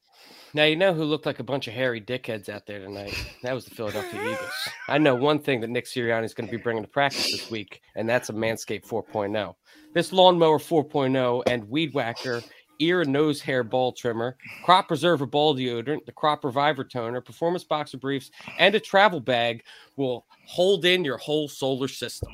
[0.54, 3.14] Now you know who looked like a bunch of hairy dickheads out there tonight.
[3.44, 4.70] That was the Philadelphia Eagles.
[4.88, 7.52] I know one thing that Nick Sirianni is going to be bringing to practice this
[7.52, 9.56] week, and that's a Manscaped 4.0.
[9.94, 12.42] This lawnmower 4.0 and weed whacker
[12.80, 17.64] ear and nose hair ball trimmer, crop preserver ball deodorant, the crop reviver toner, performance
[17.64, 19.64] boxer briefs, and a travel bag
[19.98, 22.30] will hold in your whole solar system.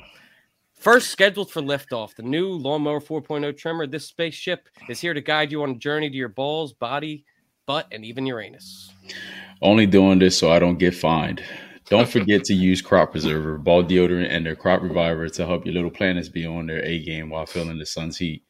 [0.74, 3.86] First scheduled for liftoff, the new lawnmower 4.0 trimmer.
[3.86, 7.24] This spaceship is here to guide you on a journey to your balls, body,
[7.66, 8.92] butt, and even Uranus.
[9.60, 11.42] Only doing this so I don't get fined.
[11.88, 15.74] Don't forget to use crop preserver, ball deodorant, and their crop reviver to help your
[15.74, 18.42] little planets be on their A game while feeling the sun's heat.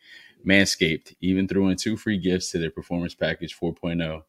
[0.46, 4.22] Manscaped even threw in two free gifts to their performance package 4.0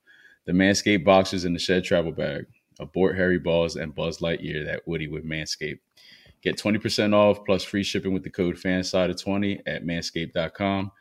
[0.46, 2.46] the Manscaped boxers and the Shed travel bag,
[2.80, 5.80] abort Harry Balls, and Buzz Lightyear that Woody with Manscaped.
[6.42, 10.92] Get 20% off plus free shipping with the code FANSIDE20 at manscaped.com.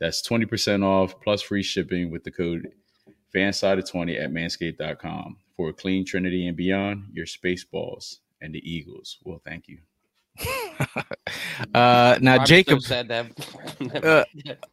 [0.00, 2.66] That's 20% off plus free shipping with the code
[3.36, 5.36] FANSIDE20 at manscaped.com.
[5.56, 9.78] For a clean Trinity and beyond, your space balls and the Eagles will thank you.
[11.74, 13.26] Uh, now, I'm so Jacob, sad that
[14.04, 14.24] Uh,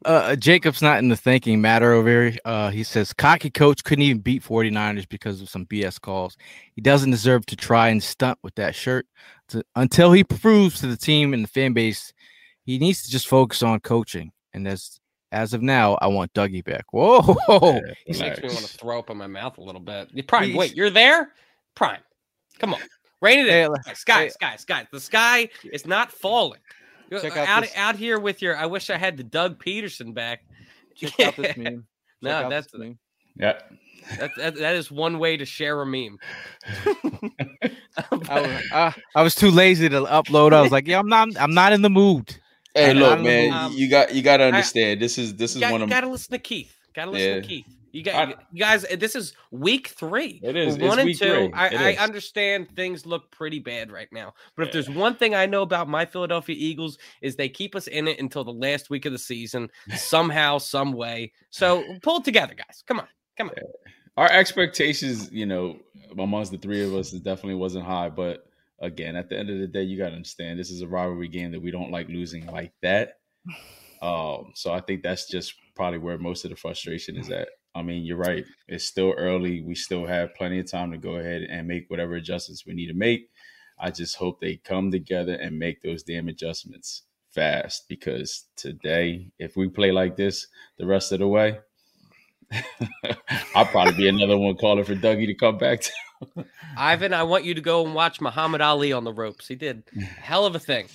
[0.06, 2.38] uh, Jacob's not in the thinking matter over here.
[2.44, 6.38] Uh, he says cocky coach couldn't even beat 49ers because of some BS calls.
[6.76, 9.08] He doesn't deserve to try and stunt with that shirt.
[9.50, 12.14] To- until he proves to the team and the fan base,
[12.66, 14.32] he needs to just focus on coaching.
[14.54, 15.00] And as
[15.34, 16.86] as of now, I want Dougie back.
[16.92, 20.28] Whoa, Yeah, He makes me want to throw up in my mouth a little bit.
[20.28, 21.32] Prime, He's- wait, you're there?
[21.76, 22.00] Prime,
[22.60, 22.80] come on,
[23.22, 24.48] rain it Hey, in, le- guys, guys, hey.
[24.48, 24.86] guys, guys.
[24.92, 26.60] The sky is not falling.
[27.12, 28.56] Check out out this- out here with your.
[28.58, 30.46] I wish I had the Doug Pederson back.
[30.96, 31.66] check out this meme.
[31.66, 31.84] Check
[32.22, 32.98] No, that's this meme.
[33.36, 33.60] Yeah.
[34.20, 36.18] that, that, that is one way to share a meme.
[37.98, 40.54] I was, uh, I was too lazy to upload.
[40.54, 41.30] I was like, yeah, I'm not.
[41.40, 42.36] I'm not in the mood.
[42.76, 43.70] Hey, I- look, I man, know.
[43.76, 45.02] you got you got to understand.
[45.02, 46.76] This is this is got, one you of gotta listen to Keith.
[46.94, 47.66] Gotta listen to Keith.
[47.92, 48.84] You got I- you guys.
[48.98, 50.40] This is week three.
[50.42, 50.80] It is.
[50.80, 51.52] One and week two.
[51.54, 55.46] I, I understand things look pretty bad right now, but if there's one thing I
[55.46, 59.06] know about my Philadelphia Eagles is they keep us in it until the last week
[59.06, 61.32] of the season, somehow, some way.
[61.52, 62.84] So pull it together, guys.
[62.88, 63.08] Come on,
[63.38, 63.56] come on.
[64.18, 65.78] Our expectations, you know,
[66.18, 68.10] amongst the three of us, it definitely wasn't high.
[68.10, 68.48] But
[68.84, 71.30] again, at the end of the day, you got to understand this is a rivalry
[71.30, 73.14] game that we don't like losing like that.
[74.02, 77.48] Um, so I think that's just probably where most of the frustration is at.
[77.74, 78.44] I mean, you're right.
[78.68, 79.62] It's still early.
[79.62, 82.88] We still have plenty of time to go ahead and make whatever adjustments we need
[82.88, 83.30] to make.
[83.80, 89.56] I just hope they come together and make those damn adjustments fast because today, if
[89.56, 91.60] we play like this the rest of the way,
[93.56, 95.80] I'll probably be another one calling for Dougie to come back.
[95.80, 95.92] To.
[96.78, 99.48] Ivan, I want you to go and watch Muhammad Ali on the ropes.
[99.48, 99.84] He did
[100.18, 100.88] hell of a thing.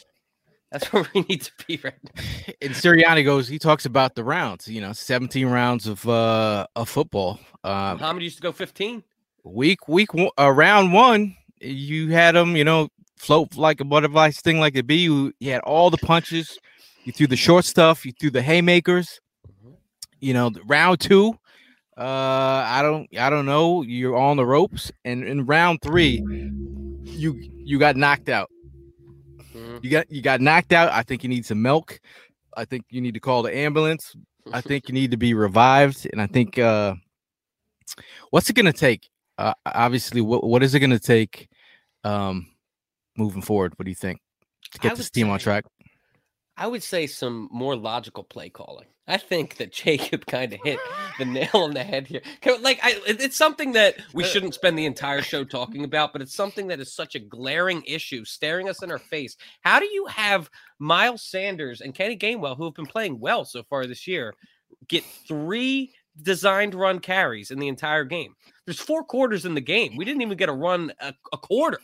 [0.71, 2.23] That's where we need to be right now.
[2.61, 3.49] And Sirianni goes.
[3.49, 4.69] He talks about the rounds.
[4.69, 7.41] You know, 17 rounds of uh of football.
[7.65, 9.03] Um, Muhammad used to go 15.
[9.45, 14.31] week week one, uh, round one, you had him, you know, float like a butterfly,
[14.31, 15.05] sting like a bee.
[15.05, 16.59] You, you had all the punches.
[17.05, 18.05] You threw the short stuff.
[18.05, 19.21] You threw the haymakers.
[20.21, 21.39] You know, the round two,
[21.99, 23.83] uh, I don't, I don't know.
[23.83, 26.23] You're on the ropes, and in round three,
[27.05, 28.51] you you got knocked out.
[29.53, 29.83] Mhm.
[29.83, 30.93] You got you got knocked out.
[30.93, 32.01] I think you need some milk.
[32.57, 34.15] I think you need to call the ambulance.
[34.53, 36.95] I think you need to be revived, and I think uh,
[38.31, 39.09] what's it going to take?
[39.37, 41.49] Uh, obviously, what what is it going to take
[42.05, 42.47] um,
[43.17, 43.75] moving forward?
[43.77, 44.21] What do you think
[44.73, 45.65] to get this team on track?
[46.59, 48.87] I would say some more logical play calling.
[49.07, 50.79] I think that Jacob kind of hit
[51.19, 52.21] the nail on the head here.
[52.61, 56.21] Like, I, it's something that we uh, shouldn't spend the entire show talking about, but
[56.21, 59.37] it's something that is such a glaring issue, staring us in our face.
[59.63, 63.63] How do you have Miles Sanders and Kenny Gainwell, who have been playing well so
[63.63, 64.35] far this year,
[64.89, 68.35] get three designed run carries in the entire game?
[68.67, 69.97] There's four quarters in the game.
[69.97, 71.81] We didn't even get a run a, a quarter.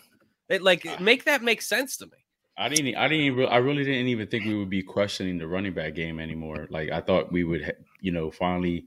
[0.50, 2.23] It, like, make that make sense to me.
[2.56, 2.96] I didn't.
[2.96, 3.24] I didn't.
[3.24, 6.68] Even, I really didn't even think we would be questioning the running back game anymore.
[6.70, 8.86] Like I thought we would, you know, finally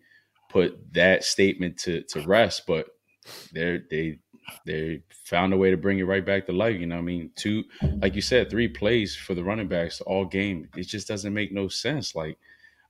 [0.50, 2.64] put that statement to to rest.
[2.66, 2.88] But
[3.54, 4.20] they they
[4.66, 6.80] they found a way to bring it right back to life.
[6.80, 7.66] You know, I mean, two
[8.02, 10.70] like you said, three plays for the running backs all game.
[10.78, 12.16] It just doesn't make no sense.
[12.16, 12.38] Like,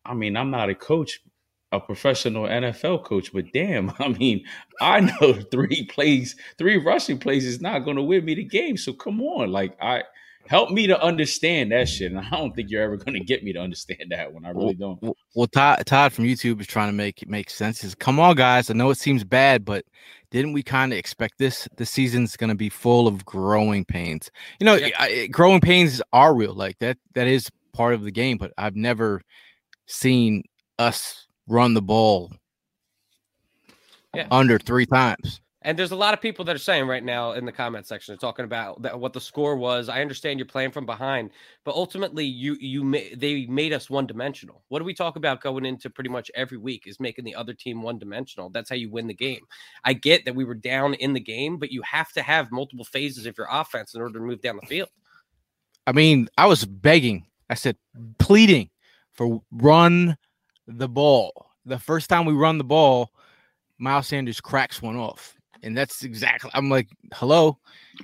[0.05, 1.21] I mean, I'm not a coach,
[1.71, 4.45] a professional NFL coach, but damn, I mean,
[4.79, 8.77] I know three plays, three rushing plays is not going to win me the game.
[8.77, 10.03] So come on, like I
[10.47, 12.11] help me to understand that shit.
[12.11, 14.45] And I don't think you're ever going to get me to understand that one.
[14.45, 15.01] I really don't.
[15.01, 17.83] Well, well, Todd, Todd from YouTube is trying to make it make sense.
[17.83, 18.69] Is come on, guys.
[18.69, 19.85] I know it seems bad, but
[20.31, 21.67] didn't we kind of expect this?
[21.77, 24.29] The season's going to be full of growing pains.
[24.59, 24.89] You know, yeah.
[24.99, 26.53] I, growing pains are real.
[26.53, 26.97] Like that.
[27.13, 28.37] That is part of the game.
[28.37, 29.21] But I've never
[29.85, 30.43] seen
[30.79, 32.33] us run the ball
[34.13, 34.27] yeah.
[34.31, 35.41] under three times.
[35.67, 38.13] And there's a lot of people that are saying right now in the comment section,
[38.13, 39.89] they're talking about that, what the score was.
[39.89, 41.31] I understand you're playing from behind,
[41.65, 44.63] but ultimately, you you ma- they made us one dimensional.
[44.69, 46.87] What do we talk about going into pretty much every week?
[46.87, 48.49] Is making the other team one dimensional.
[48.49, 49.41] That's how you win the game.
[49.83, 52.85] I get that we were down in the game, but you have to have multiple
[52.85, 54.87] phases of your offense in order to move down the field.
[55.85, 57.25] I mean, I was begging.
[57.49, 57.75] I said,
[58.19, 58.69] pleading
[59.11, 60.15] for run
[60.65, 61.51] the ball.
[61.65, 63.11] The first time we run the ball,
[63.77, 67.57] Miles Sanders cracks one off and that's exactly, I'm like, hello.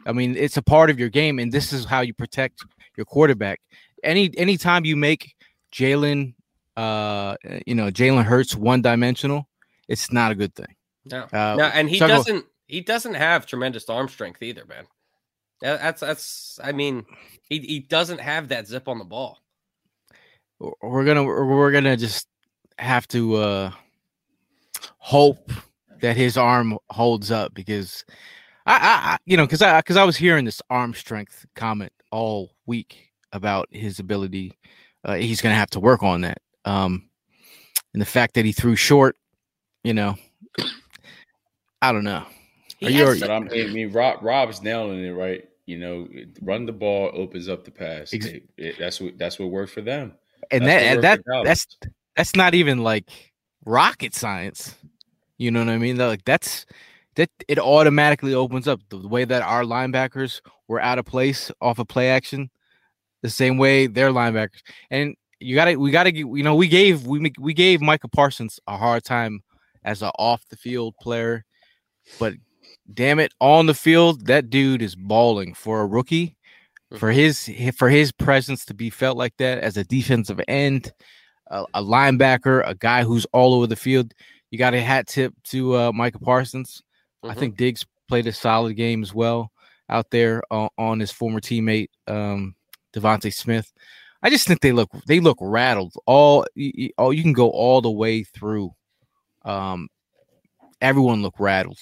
[0.05, 2.63] I mean, it's a part of your game, and this is how you protect
[2.97, 3.61] your quarterback.
[4.03, 5.35] Any anytime you make
[5.71, 6.33] Jalen,
[6.75, 7.35] uh,
[7.65, 9.47] you know, Jalen Hurts one dimensional,
[9.87, 10.75] it's not a good thing.
[11.05, 12.45] No, uh, no, and he doesn't.
[12.67, 14.85] He doesn't have tremendous arm strength either, man.
[15.61, 16.59] That's that's.
[16.63, 17.05] I mean,
[17.49, 19.39] he he doesn't have that zip on the ball.
[20.59, 22.27] We're gonna we're gonna just
[22.77, 23.71] have to uh
[24.97, 25.51] hope
[26.03, 28.03] that his arm holds up because
[28.65, 32.51] I, I you know, because I because I was hearing this arm strength comment all
[32.65, 34.59] week about his ability.
[35.05, 36.41] Uh, he's going to have to work on that.
[36.65, 37.09] Um,
[37.93, 39.15] and the fact that he threw short,
[39.85, 40.15] you know,
[41.81, 42.25] I don't know.
[42.81, 42.89] Are
[43.19, 45.47] but I'm, I mean, Rob Rob's nailing it right.
[45.65, 46.09] You know,
[46.41, 48.13] run the ball opens up the pass.
[48.13, 50.15] Ex- it, it, that's what that's what worked for them.
[50.51, 51.67] And that's that that that's
[52.17, 53.09] that's not even like
[53.65, 54.75] rocket science.
[55.37, 55.97] You know what I mean?
[55.97, 56.65] Like that's
[57.15, 61.79] that it automatically opens up the way that our linebackers were out of place off
[61.79, 62.49] of play action,
[63.21, 64.61] the same way their linebackers.
[64.89, 68.07] And you got to we got to you know we gave we we gave Micah
[68.07, 69.43] Parsons a hard time
[69.83, 71.43] as an off the field player,
[72.19, 72.33] but
[72.91, 76.35] damn it, on the field that dude is balling for a rookie.
[76.97, 77.51] For mm-hmm.
[77.51, 80.93] his for his presence to be felt like that as a defensive end,
[81.47, 84.13] a, a linebacker, a guy who's all over the field,
[84.53, 86.83] you got a hat tip to uh, Micah Parsons.
[87.23, 87.31] Mm-hmm.
[87.31, 89.51] I think Diggs played a solid game as well
[89.89, 92.53] out there uh, on his former teammate um,
[92.95, 93.73] DeVonta Smith.
[94.21, 95.95] I just think they look they look rattled.
[96.05, 98.75] All you, all you can go all the way through.
[99.43, 99.89] Um,
[100.79, 101.81] everyone looked rattled.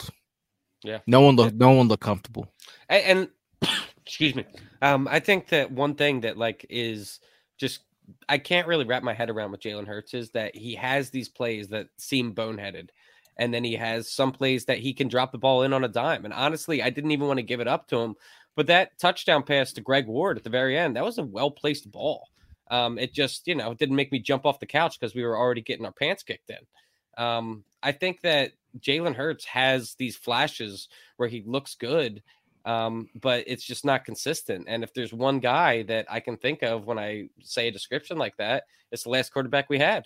[0.81, 2.53] Yeah, no one looked no one looked comfortable.
[2.87, 3.29] And,
[3.61, 3.69] and
[4.05, 4.45] excuse me,
[4.81, 7.19] um, I think that one thing that like is
[7.57, 7.81] just
[8.29, 11.29] I can't really wrap my head around with Jalen Hurts is that he has these
[11.29, 12.89] plays that seem boneheaded.
[13.37, 15.89] And then he has some plays that he can drop the ball in on a
[15.89, 16.25] dime.
[16.25, 18.15] And honestly, I didn't even want to give it up to him.
[18.55, 21.51] But that touchdown pass to Greg Ward at the very end, that was a well
[21.51, 22.27] placed ball.
[22.69, 25.37] Um, it just, you know, didn't make me jump off the couch because we were
[25.37, 27.23] already getting our pants kicked in.
[27.23, 32.21] Um, I think that Jalen Hurts has these flashes where he looks good
[32.65, 34.65] um, but it's just not consistent.
[34.67, 38.17] And if there's one guy that I can think of when I say a description
[38.17, 40.05] like that, it's the last quarterback we had.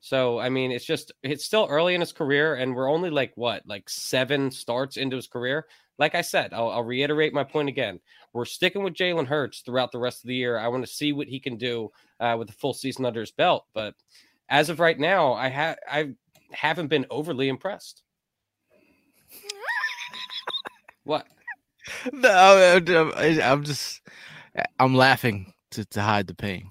[0.00, 3.32] So I mean, it's just it's still early in his career, and we're only like
[3.36, 5.66] what, like seven starts into his career.
[5.98, 8.00] Like I said, I'll, I'll reiterate my point again.
[8.32, 10.58] We're sticking with Jalen Hurts throughout the rest of the year.
[10.58, 13.30] I want to see what he can do uh, with a full season under his
[13.30, 13.66] belt.
[13.74, 13.94] But
[14.48, 16.14] as of right now, I have I
[16.50, 18.02] haven't been overly impressed.
[21.04, 21.26] what?
[22.12, 22.80] No,
[23.42, 24.00] I'm just
[24.78, 26.70] I'm laughing to, to hide the pain.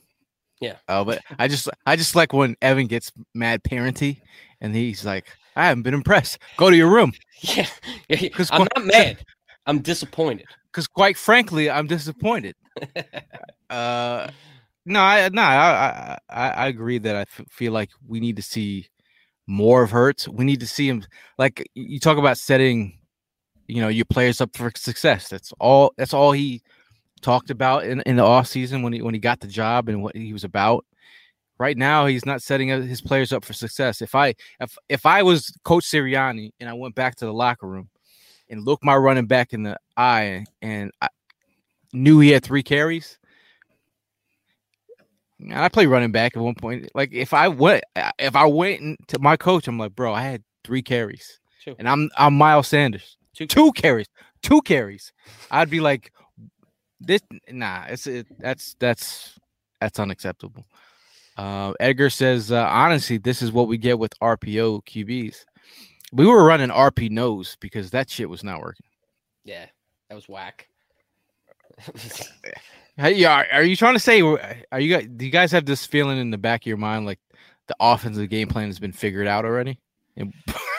[0.60, 0.76] Yeah.
[0.88, 4.22] Oh, uh, but I just I just like when Evan gets mad parenty
[4.62, 6.38] and he's like, I haven't been impressed.
[6.58, 7.14] Go to your room.
[7.44, 7.68] Yeah.
[8.08, 9.18] Because I'm not mad.
[9.66, 10.46] I'm disappointed.
[10.72, 12.56] Because quite frankly, I'm disappointed.
[13.72, 14.30] uh
[14.86, 18.44] no, I no, I I, I agree that I f- feel like we need to
[18.44, 18.88] see
[19.48, 20.28] more of Hurts.
[20.28, 21.04] We need to see him
[21.40, 23.00] like you talk about setting,
[23.72, 25.30] you know, your players up for success.
[25.30, 25.94] That's all.
[25.98, 26.62] That's all he
[27.22, 30.04] talked about in, in the off season when he when he got the job and
[30.04, 30.86] what he was about.
[31.58, 34.02] Right now, he's not setting his players up for success.
[34.02, 37.66] If I if if I was Coach Sirianni and I went back to the locker
[37.66, 37.88] room
[38.50, 41.08] and looked my running back in the eye and I
[41.94, 43.18] knew he had three carries,
[45.40, 46.90] and I play running back at one point.
[46.94, 47.86] Like if I went,
[48.20, 51.76] if I went to my coach, I'm like, bro, I had three carries, Two.
[51.80, 54.08] and I'm I'm Miles Sanders, Two two carries,
[54.42, 55.14] two carries.
[55.50, 56.12] I'd be like,
[57.00, 59.40] this, nah, it's it, that's that's
[59.80, 60.66] that's unacceptable.
[61.38, 65.46] Uh, Edgar says, uh, honestly, this is what we get with RPO QBs.
[66.12, 68.86] We were running RP nose because that shit was not working.
[69.46, 69.66] Yeah,
[70.10, 70.68] that was whack.
[72.98, 74.22] Hey, yeah, are you trying to say?
[74.22, 75.08] Are you guys?
[75.16, 77.20] Do you guys have this feeling in the back of your mind like
[77.68, 79.80] the offensive game plan has been figured out already?
[80.18, 80.34] And-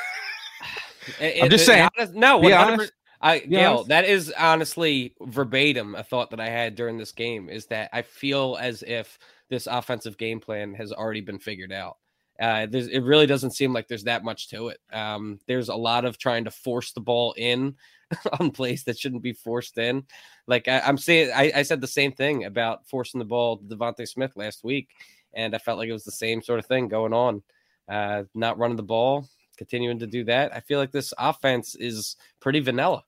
[1.21, 1.89] I'm just saying.
[1.97, 2.93] honest- no, Be honest.
[3.21, 3.89] I, Gail, honest.
[3.89, 8.03] that is honestly verbatim a thought that I had during this game is that I
[8.03, 9.17] feel as if
[9.49, 11.99] this offensive game plan has already been figured out.
[12.41, 14.81] Uh, there's, it really doesn't seem like there's that much to it.
[14.93, 17.77] Um, there's a lot of trying to force the ball in
[18.41, 20.05] on plays that shouldn't be forced in.
[20.49, 23.65] Like I, I'm saying, I, I said the same thing about forcing the ball to
[23.65, 24.89] DeVonta Smith last week,
[25.35, 27.43] and I felt like it was the same sort of thing going on.
[27.89, 29.29] Uh, not running the ball,
[29.63, 30.55] continuing to do that.
[30.55, 33.05] I feel like this offense is pretty vanilla.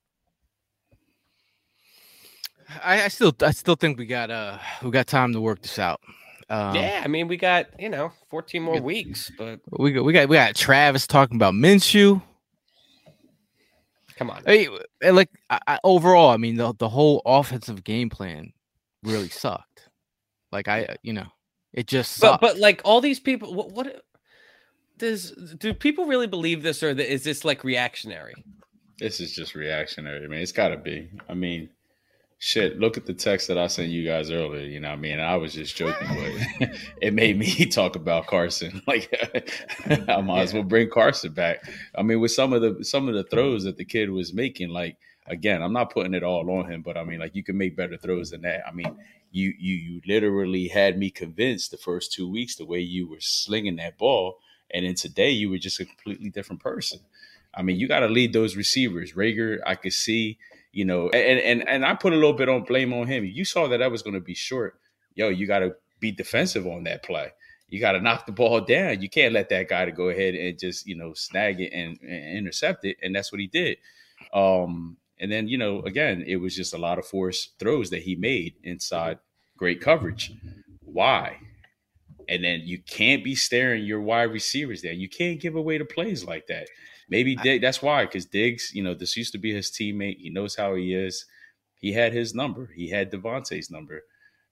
[2.82, 5.80] I, I still, I still think we got uh, we got time to work this
[5.80, 6.00] out.
[6.48, 10.12] Um, yeah, I mean, we got you know 14 more weeks, but we got, we
[10.12, 12.22] got, we got Travis talking about Minshew.
[14.16, 14.42] come on.
[14.46, 18.52] And like I, I, overall, I mean, the the whole offensive game plan
[19.02, 19.88] really sucked.
[20.52, 21.26] Like I, you know,
[21.72, 24.04] it just But but like all these people, what, what
[24.98, 28.34] does do people really believe this, or is this like reactionary?
[28.98, 30.24] This is just reactionary.
[30.24, 31.10] I mean, it's got to be.
[31.28, 31.68] I mean,
[32.38, 32.78] shit.
[32.78, 34.64] Look at the text that I sent you guys earlier.
[34.64, 36.08] You know, I mean, I was just joking,
[36.58, 36.70] but
[37.02, 38.82] it made me talk about Carson.
[38.86, 39.12] Like,
[40.08, 41.64] I might as well bring Carson back.
[41.94, 44.68] I mean, with some of the some of the throws that the kid was making,
[44.68, 47.56] like again, I'm not putting it all on him, but I mean, like you can
[47.56, 48.66] make better throws than that.
[48.66, 48.96] I mean,
[49.30, 53.20] you you you literally had me convinced the first two weeks the way you were
[53.20, 54.38] slinging that ball,
[54.74, 57.00] and then today you were just a completely different person.
[57.54, 59.12] I mean, you got to lead those receivers.
[59.12, 60.38] Reagor, I could see,
[60.72, 63.24] you know, and and and I put a little bit on blame on him.
[63.24, 64.78] You saw that that was going to be short.
[65.14, 67.32] Yo, you got to be defensive on that play.
[67.68, 69.00] You got to knock the ball down.
[69.00, 71.98] You can't let that guy to go ahead and just you know snag it and,
[72.02, 73.78] and intercept it, and that's what he did.
[74.32, 78.02] Um, and then you know, again, it was just a lot of forced throws that
[78.02, 79.18] he made inside
[79.56, 80.32] great coverage.
[80.80, 81.38] Why?
[82.28, 84.92] And then you can't be staring your wide receivers there.
[84.92, 86.68] You can't give away the plays like that.
[87.08, 90.18] Maybe Dig, that's why, because Diggs, you know, this used to be his teammate.
[90.18, 91.26] He knows how he is.
[91.78, 92.70] He had his number.
[92.74, 94.04] He had DeVonta's number.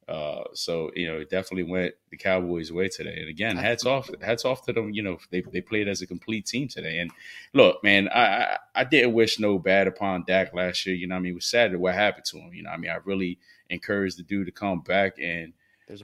[0.09, 3.17] Uh, so you know, it definitely went the Cowboys' way today.
[3.21, 4.91] And again, hats off, hats off to them.
[4.91, 6.99] You know, they they played as a complete team today.
[6.99, 7.11] And
[7.55, 10.97] look, man, I I, I didn't wish no bad upon Dak last year.
[10.97, 12.53] You know, what I mean, it was sad what happened to him.
[12.53, 13.39] You know, what I mean, I really
[13.71, 15.53] encouraged the dude to come back, and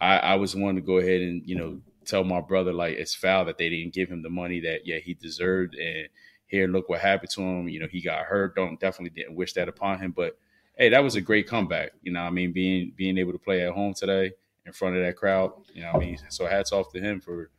[0.01, 3.15] I, I was one to go ahead and you know tell my brother like it's
[3.15, 5.75] foul that they didn't give him the money that yeah he deserved.
[5.75, 6.09] And
[6.47, 7.69] here, look what happened to him.
[7.69, 8.57] You know, he got hurt.
[8.57, 10.39] Don't definitely didn't wish that upon him, but
[10.77, 11.93] hey, that was a great comeback.
[12.03, 14.33] You know, I mean, being being able to play at home today
[14.67, 15.53] in front of that crowd.
[15.73, 17.51] You know, I mean, so hats off to him for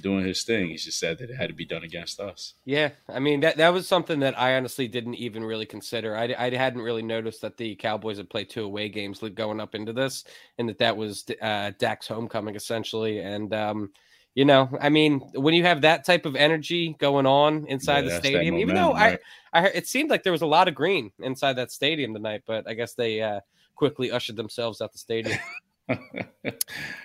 [0.00, 0.68] doing his thing.
[0.68, 2.54] He's just said that it had to be done against us.
[2.64, 6.16] Yeah, I mean that that was something that I honestly didn't even really consider.
[6.16, 9.74] I, I hadn't really noticed that the Cowboys had played two away games going up
[9.74, 10.24] into this,
[10.58, 13.18] and that that was uh, Dak's homecoming essentially.
[13.18, 13.90] And um,
[14.34, 18.10] you know, I mean, when you have that type of energy going on inside Yeah,
[18.10, 19.18] the stadium, even though momentum,
[19.52, 22.42] I, I it seemed like there was a lot of green inside that stadium tonight,
[22.46, 23.40] but I guess they uh,
[23.74, 25.38] quickly ushered themselves out the stadium.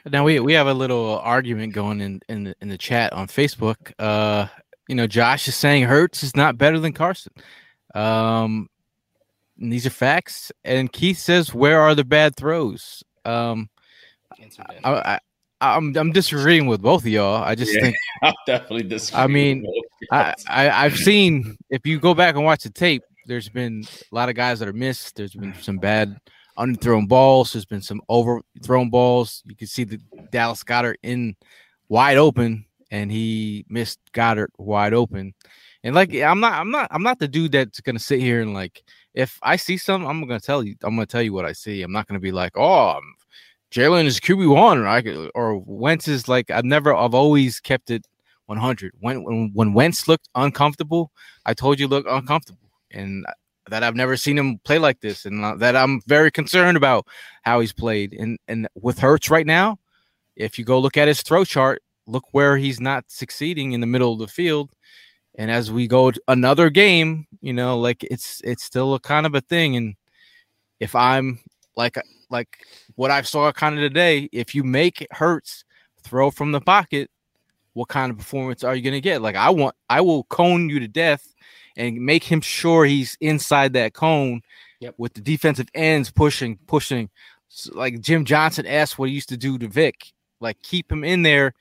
[0.05, 3.27] Now we we have a little argument going in in the, in the chat on
[3.27, 3.93] Facebook.
[3.99, 4.47] Uh,
[4.87, 7.33] you know, Josh is saying Hurts is not better than Carson.
[7.93, 8.69] Um,
[9.59, 10.51] and these are facts.
[10.63, 13.69] And Keith says, "Where are the bad throws?" Um,
[14.83, 15.19] I, I,
[15.59, 17.43] I'm I'm disagreeing with both of y'all.
[17.43, 19.23] I just Yeah, think I'm definitely disagreeing.
[19.23, 19.65] I mean,
[20.11, 20.35] I.
[20.47, 24.29] I I've seen if you go back and watch the tape, there's been a lot
[24.29, 25.15] of guys that are missed.
[25.15, 26.17] There's been some bad
[26.57, 27.53] underthrown balls.
[27.53, 29.43] There's been some overthrown balls.
[29.45, 29.99] You can see the
[30.31, 31.35] Dallas Goedert in
[31.89, 35.33] wide open, and he missed Goedert wide open.
[35.83, 38.53] And like I'm not I'm not I'm not the dude that's gonna sit here and
[38.53, 38.83] like
[39.13, 41.81] if I see something, I'm gonna tell you I'm gonna tell you what I see.
[41.81, 43.13] I'm not gonna be like, oh, um,
[43.71, 45.05] Jalen is QB one, right?
[45.35, 48.05] Or Wentz is like I've never, I've always kept it
[48.47, 48.93] 100.
[48.99, 51.11] When when when Wentz looked uncomfortable,
[51.45, 53.25] I told you look uncomfortable, and
[53.69, 57.07] that I've never seen him play like this, and uh, that I'm very concerned about
[57.43, 58.13] how he's played.
[58.13, 59.79] And and with Hurts right now,
[60.35, 63.87] if you go look at his throw chart, look where he's not succeeding in the
[63.87, 64.71] middle of the field.
[65.35, 69.35] And as we go another game, you know, like it's it's still a kind of
[69.35, 69.75] a thing.
[69.75, 69.95] And
[70.79, 71.39] if I'm
[71.75, 71.97] like
[72.29, 72.65] like
[72.95, 75.63] what I saw kind of today, if you make Hurts
[76.01, 77.11] throw from the pocket,
[77.73, 79.21] what kind of performance are you going to get?
[79.21, 81.35] Like I want, I will cone you to death
[81.77, 84.41] and make him sure he's inside that cone
[84.79, 84.95] Yep.
[84.97, 87.09] with the defensive ends pushing, pushing.
[87.47, 90.11] So, like Jim Johnson asked what he used to do to Vic,
[90.41, 91.53] like keep him in there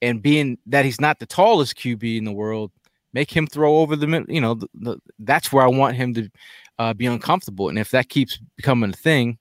[0.00, 2.70] and being that he's not the tallest QB in the world,
[3.12, 6.14] make him throw over the mid- you know, the, the, that's where I want him
[6.14, 6.30] to
[6.78, 7.68] uh, be uncomfortable.
[7.68, 9.38] And if that keeps becoming a thing,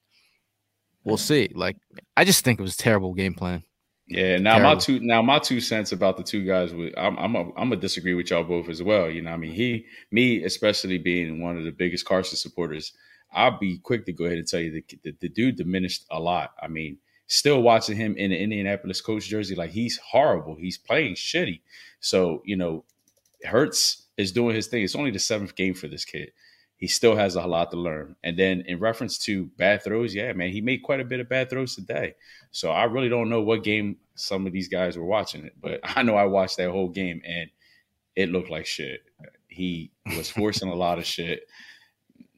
[1.03, 1.51] we'll see.
[1.53, 1.77] Like
[2.17, 3.63] I just think it was a terrible game plan.
[4.07, 7.35] Yeah, now my two now my two cents about the two guys with I'm I'm
[7.35, 9.09] a, I'm gonna disagree with y'all both as well.
[9.09, 12.93] You know, I mean he me especially being one of the biggest Carson supporters,
[13.33, 16.19] I'll be quick to go ahead and tell you that the, the dude diminished a
[16.19, 16.53] lot.
[16.61, 20.55] I mean, still watching him in the Indianapolis coach jersey, like he's horrible.
[20.55, 21.61] He's playing shitty.
[21.99, 22.85] So you know,
[23.43, 24.83] Hurts is doing his thing.
[24.83, 26.31] It's only the seventh game for this kid.
[26.77, 28.15] He still has a lot to learn.
[28.23, 31.29] And then in reference to bad throws, yeah, man, he made quite a bit of
[31.29, 32.15] bad throws today.
[32.51, 35.79] So I really don't know what game some of these guys were watching it, but
[35.97, 37.49] I know I watched that whole game and
[38.15, 39.01] it looked like shit.
[39.47, 41.47] He was forcing a lot of shit,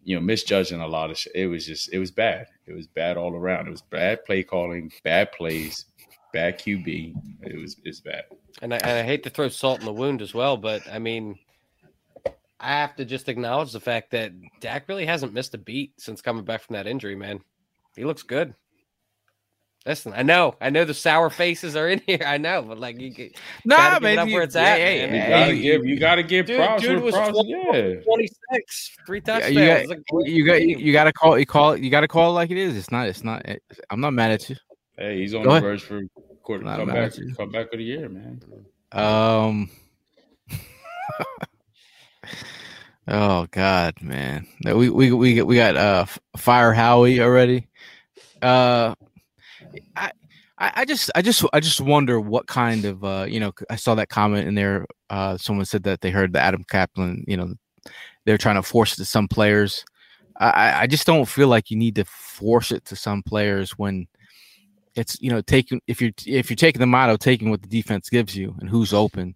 [0.04, 1.34] you know, misjudging a lot of shit.
[1.36, 2.48] It was just, it was bad.
[2.66, 3.68] It was bad all around.
[3.68, 5.86] It was bad play calling, bad plays,
[6.32, 7.14] bad QB.
[7.42, 8.26] It was, it's bad.
[8.62, 11.00] And I, and I hate to throw salt in the wound as well, but I
[11.00, 11.40] mean,
[12.60, 14.32] I have to just acknowledge the fact that
[14.62, 17.39] Dak really hasn't missed a beat since coming back from that injury, man.
[17.95, 18.53] He looks good.
[19.86, 22.24] Listen, I know, I know the sour faces are in here.
[22.26, 24.55] I know, but like you get, Nah, gotta give it man, up you- where it's
[24.55, 24.80] yeah, at.
[24.80, 25.14] yeah, man.
[25.14, 27.32] You gotta Hey, give, you gotta give Dude, props dude where was props.
[27.32, 27.93] 12, Yeah.
[28.03, 29.55] 26, three Yeah, touchdowns.
[29.55, 32.08] you got, It's you got, you got to call, you call it, you got to
[32.08, 32.76] call it like it is.
[32.76, 33.45] It's not, it's not.
[33.89, 34.55] I'm not mad at you.
[34.97, 36.01] Hey, he's on Go the verge for
[36.43, 37.34] quarter Not come mad back, at you.
[37.51, 38.41] back of the year, man.
[38.91, 39.70] Um.
[43.08, 46.06] oh God, man, we we we we got uh
[46.38, 47.68] Fire Howie already.
[48.42, 48.94] Uh,
[49.96, 50.12] I.
[50.60, 53.94] I just, I just, I just wonder what kind of, uh, you know, I saw
[53.94, 54.88] that comment in there.
[55.08, 57.54] Uh, someone said that they heard the Adam Caplan, you know,
[58.26, 59.86] they're trying to force it to some players.
[60.40, 63.74] I- I, I just don't feel like you need to force it to some players
[63.78, 64.08] when
[64.96, 68.10] it's, you know, taking if you're if you're taking the motto, taking what the defense
[68.10, 69.36] gives you and who's open,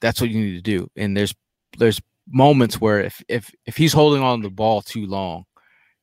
[0.00, 0.88] that's what you need to do.
[0.96, 1.36] And there's
[1.78, 5.44] there's moments where if if if he's holding on the ball too long,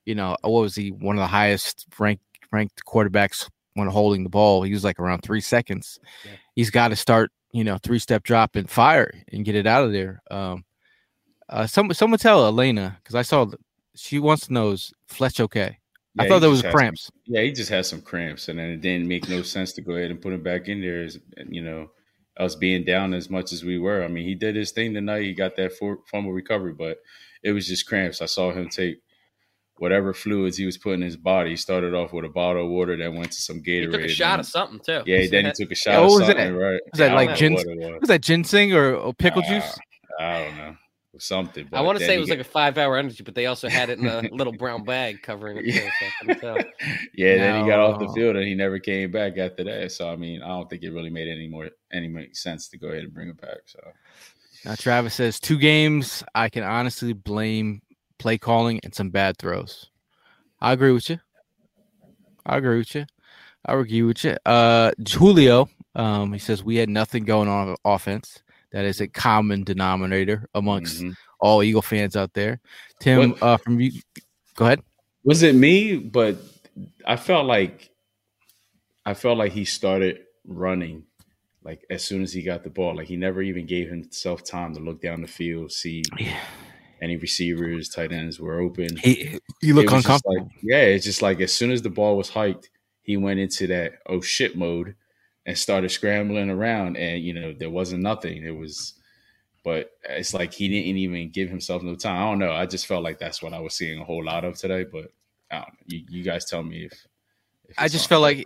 [0.06, 4.30] you know, what was he one of the highest ranked ranked quarterbacks when holding the
[4.30, 4.64] ball?
[4.64, 6.00] He was like around three seconds.
[6.26, 6.32] Yeah.
[6.56, 9.86] He's got to start, you know, three step drop and fire and get it out
[9.86, 10.22] of there.
[10.32, 10.66] Um,
[11.50, 13.48] uh, some someone tell Elena because I saw
[13.96, 15.78] she wants to know is Fletch okay?
[16.18, 17.12] I thought there was had some- cramps.
[17.26, 19.94] Yeah, he just had some cramps, and then it didn't make no sense to go
[19.94, 21.04] ahead and put him back in there.
[21.04, 21.18] As
[21.50, 21.90] you know,
[22.38, 24.04] us being down as much as we were.
[24.04, 25.24] I mean, he did his thing tonight.
[25.24, 26.98] He got that for, fumble recovery, but
[27.44, 28.22] it was just cramps.
[28.22, 28.98] I saw him take
[29.78, 31.52] whatever fluids he was putting in his body.
[31.52, 33.82] He started off with a bottle of water, then went to some Gatorade.
[33.86, 35.02] He took a shot then- of something too.
[35.06, 36.60] Yeah, then he took a shot Yeah, of what was something, that?
[36.60, 36.80] right?
[36.92, 37.66] Was that like don't gin- was.
[38.02, 39.80] Was that ginseng or, or pickle Ah, juice?
[40.20, 40.76] I don't know.
[41.20, 41.70] Something.
[41.72, 43.90] I want to say it was got- like a five-hour energy, but they also had
[43.90, 45.66] it in a little brown bag covering it.
[45.66, 46.68] Too, so I couldn't
[47.14, 49.92] yeah, then he got off the field and he never came back after that.
[49.92, 52.78] So I mean, I don't think it really made any more any more sense to
[52.78, 53.60] go ahead and bring him back.
[53.66, 53.80] So
[54.66, 56.24] Now Travis says two games.
[56.34, 57.84] I can honestly blame
[58.18, 59.92] play calling and some bad throws.
[60.62, 61.20] I agree with you.
[62.46, 63.06] I agree with you.
[63.66, 64.36] I agree with you.
[64.46, 68.42] Uh, Julio, um, he says we had nothing going on on offense.
[68.74, 71.16] That is a common denominator amongst mhm.
[71.40, 72.60] all Eagle fans out there.
[73.00, 73.92] Tim, What- uh, from you,
[74.56, 74.82] go ahead.
[75.24, 75.96] was it me?
[75.98, 76.38] But
[77.06, 77.90] I felt like
[79.06, 81.04] I felt like he started running
[81.64, 82.96] like as soon as he got the ball.
[82.96, 86.04] Like he never even gave himself time to look down the field, see
[87.02, 88.98] any receivers, tight ends were open.
[88.98, 90.36] He he looked uncomfortable.
[90.36, 92.70] Like, yeah, it's just like as soon as the ball was hiked,
[93.02, 94.96] he went into that oh shit mode
[95.46, 96.98] and started scrambling around.
[96.98, 98.44] And you know there wasn't nothing.
[98.44, 98.94] It was,
[99.64, 102.22] but it's like he didn't even give himself no time.
[102.22, 102.52] I don't know.
[102.52, 104.84] I just felt like that's what I was seeing a whole lot of today.
[104.84, 105.12] But
[105.52, 105.80] I don't know.
[105.88, 106.94] You, you guys tell me if.
[107.70, 108.46] if I just felt like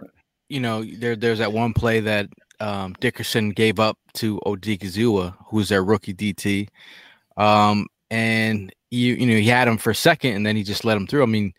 [0.49, 2.27] you know, there there's that one play that
[2.59, 6.69] um, Dickerson gave up to Odighizuwa, who's their rookie DT,
[7.37, 10.85] um, and you you know he had him for a second, and then he just
[10.85, 11.23] let him through.
[11.23, 11.53] I mean,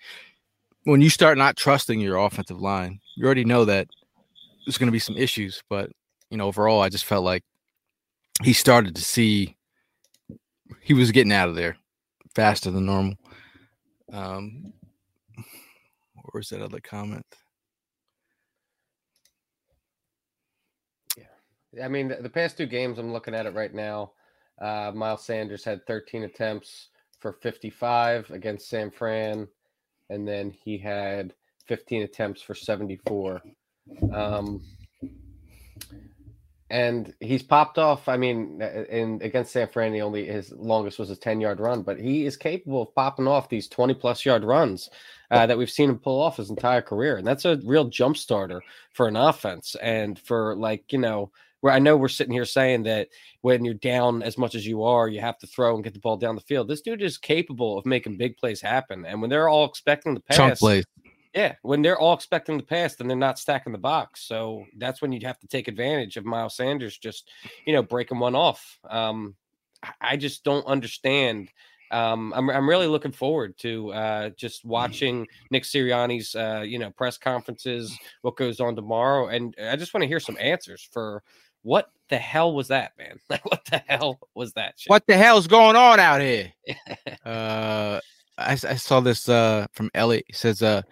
[0.84, 3.89] when you start not trusting your offensive line, you already know that
[4.68, 5.90] there's going to be some issues, but
[6.30, 7.42] you know, overall, I just felt like
[8.42, 9.56] he started to see
[10.82, 11.78] he was getting out of there
[12.34, 13.14] faster than normal.
[14.12, 14.74] Um,
[16.32, 17.24] where's that other comment?
[21.16, 24.12] Yeah, I mean, the, the past two games, I'm looking at it right now.
[24.60, 26.90] Uh, Miles Sanders had 13 attempts
[27.20, 29.48] for 55 against San Fran,
[30.10, 31.32] and then he had
[31.68, 33.40] 15 attempts for 74.
[34.12, 34.62] Um,
[36.70, 38.09] and he's popped off.
[38.09, 38.61] I mean,
[38.91, 42.26] in against San Fran, he only his longest was a 10 yard run, but he
[42.26, 44.91] is capable of popping off these 20 plus yard runs
[45.30, 48.16] uh, that we've seen him pull off his entire career, and that's a real jump
[48.16, 48.62] starter
[48.93, 51.30] for an offense and for like you know
[51.61, 53.09] where I know we're sitting here saying that
[53.41, 55.99] when you're down as much as you are, you have to throw and get the
[55.99, 56.68] ball down the field.
[56.68, 59.05] This dude is capable of making big plays happen.
[59.05, 60.84] And when they're all expecting the pass, Chunk plays.
[61.39, 64.26] Yeah, when they're all expecting the pass, then they're not stacking the box.
[64.26, 67.30] So that's when you'd have to take advantage of Miles Sanders just,
[67.64, 68.80] you know, breaking one off.
[68.91, 69.36] Um,
[70.01, 71.49] I just don't understand.
[71.93, 76.91] Um, I'm I'm really looking forward to uh, just watching Nick Sirianni's uh, you know
[76.91, 81.22] press conferences, what goes on tomorrow, and I just want to hear some answers for
[81.62, 83.20] what the hell was that, man?
[83.30, 84.74] Like, what the hell was that?
[84.76, 84.91] Shit?
[84.91, 86.53] What the hell's going on out here?
[87.24, 88.01] uh,
[88.36, 90.24] I, I saw this uh from Elliot.
[90.26, 90.82] He says, uh,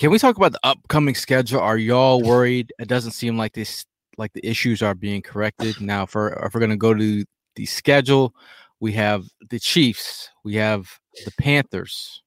[0.00, 1.60] can we talk about the upcoming schedule?
[1.60, 2.72] Are y'all worried?
[2.78, 3.84] It doesn't seem like this
[4.16, 5.78] like the issues are being corrected.
[5.78, 7.24] Now, for if we're gonna go to
[7.54, 8.34] the schedule,
[8.80, 10.88] we have the Chiefs, we have
[11.26, 12.22] the Panthers,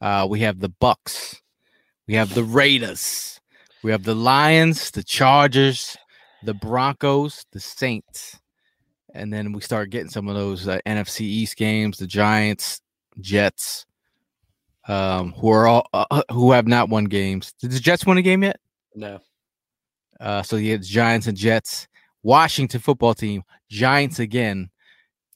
[0.00, 1.42] uh, we have the Bucks,
[2.08, 3.38] we have the Raiders,
[3.82, 5.98] we have the Lions, the Chargers,
[6.44, 8.40] the Broncos, the Saints,
[9.12, 12.80] and then we start getting some of those uh, NFC East games, the Giants,
[13.20, 13.84] Jets,
[14.90, 17.52] um, who are all uh, uh, who have not won games.
[17.60, 18.58] Did the Jets win a game yet?
[18.94, 19.20] No.
[20.18, 21.86] Uh, so you had Giants and Jets,
[22.24, 24.68] Washington football team, Giants again,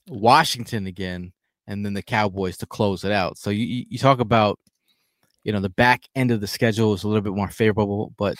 [0.09, 1.31] Washington again,
[1.67, 3.37] and then the Cowboys to close it out.
[3.37, 4.59] So you you talk about
[5.45, 8.35] you know the back end of the schedule is a little bit more favorable, but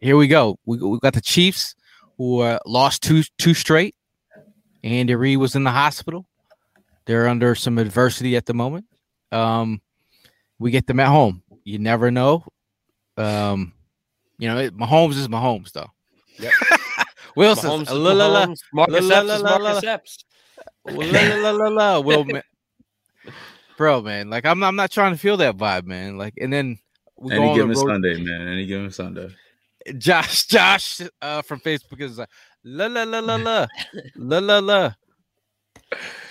[0.00, 0.58] here we go.
[0.64, 1.74] We we got the Chiefs
[2.16, 3.94] who uh, lost two two straight.
[4.82, 6.24] Andy Reid was in the hospital.
[7.04, 8.86] They're under some adversity at the moment.
[9.30, 9.82] Um,
[10.58, 11.42] we get them at home.
[11.64, 12.44] You never know.
[13.16, 13.72] Um,
[14.38, 15.90] you know, it, Mahomes is Mahomes though.
[16.38, 16.52] Yep.
[17.36, 18.58] Wilson, Mahomes la, la, la, Mahomes.
[18.72, 19.92] Marcus la, Epps la, is la, Marcus la.
[19.92, 20.24] Epps.
[20.86, 22.42] la, la, la, la, Will, man.
[23.76, 24.30] bro, man.
[24.30, 26.16] Like I'm, I'm not trying to feel that vibe, man.
[26.18, 26.78] Like, and then
[27.16, 28.48] we go Any on the given road- Sunday, man.
[28.48, 29.34] Any given Sunday.
[29.98, 32.30] Josh, Josh, uh, from Facebook is like,
[32.64, 33.66] la la la la la
[34.16, 34.92] la la la.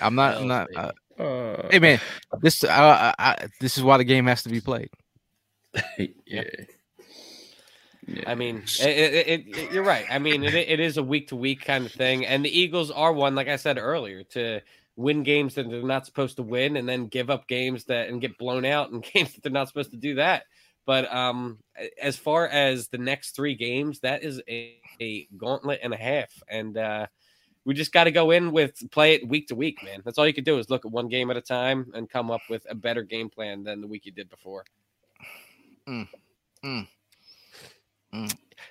[0.02, 0.68] I'm not, I'm not.
[0.76, 0.92] Uh,
[1.24, 2.00] Uh, hey man,
[2.42, 4.90] this, uh, I, I, this is why the game has to be played.
[6.28, 6.44] yeah.
[8.28, 10.06] I mean, it, it, it, it- you're right.
[10.10, 12.92] I mean, it, it is a week to week kind of thing, and the Eagles
[12.92, 14.60] are one, like I said earlier, to
[14.96, 18.20] win games that they're not supposed to win, and then give up games that and
[18.22, 20.44] get blown out in games that they're not supposed to do that.
[20.86, 21.60] But um,
[22.02, 26.30] as far as the next three games, that is a, a gauntlet and a half,
[26.50, 27.08] and uh,
[27.66, 30.02] we just got to go in with play it week to week, man.
[30.04, 32.30] That's all you can do is look at one game at a time and come
[32.32, 34.66] up with a better game plan than the week you did before.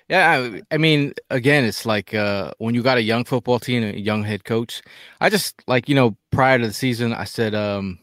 [0.09, 3.83] Yeah, I, I mean, again, it's like uh, when you got a young football team,
[3.83, 4.81] a young head coach.
[5.21, 7.99] I just like you know, prior to the season, I said, um,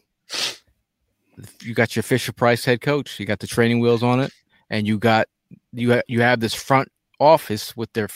[1.63, 4.33] you got your Fisher Price head coach, you got the training wheels on it,
[4.69, 5.29] and you got
[5.73, 8.09] you ha- you have this front office with their,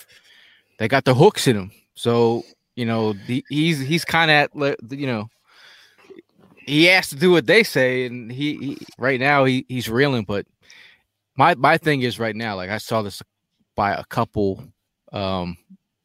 [0.78, 1.70] they got the hooks in them.
[1.94, 2.44] So
[2.76, 5.28] you know, the, he's he's kind of at you know,
[6.56, 10.24] he has to do what they say, and he, he right now he he's reeling,
[10.24, 10.46] but
[11.36, 13.22] my my thing is right now, like I saw this
[13.76, 14.62] by a couple
[15.12, 15.56] um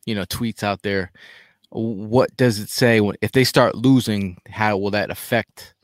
[0.05, 1.11] you know tweets out there.
[1.71, 5.75] What does it say when if they start losing, how will that affect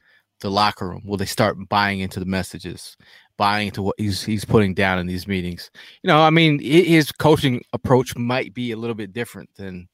[0.42, 1.04] the locker room?
[1.06, 2.98] Will they start buying into the messages,
[3.38, 5.72] buying into what he's he's putting down in these meetings?
[6.04, 9.88] You know, I mean, his coaching approach might be a little bit different than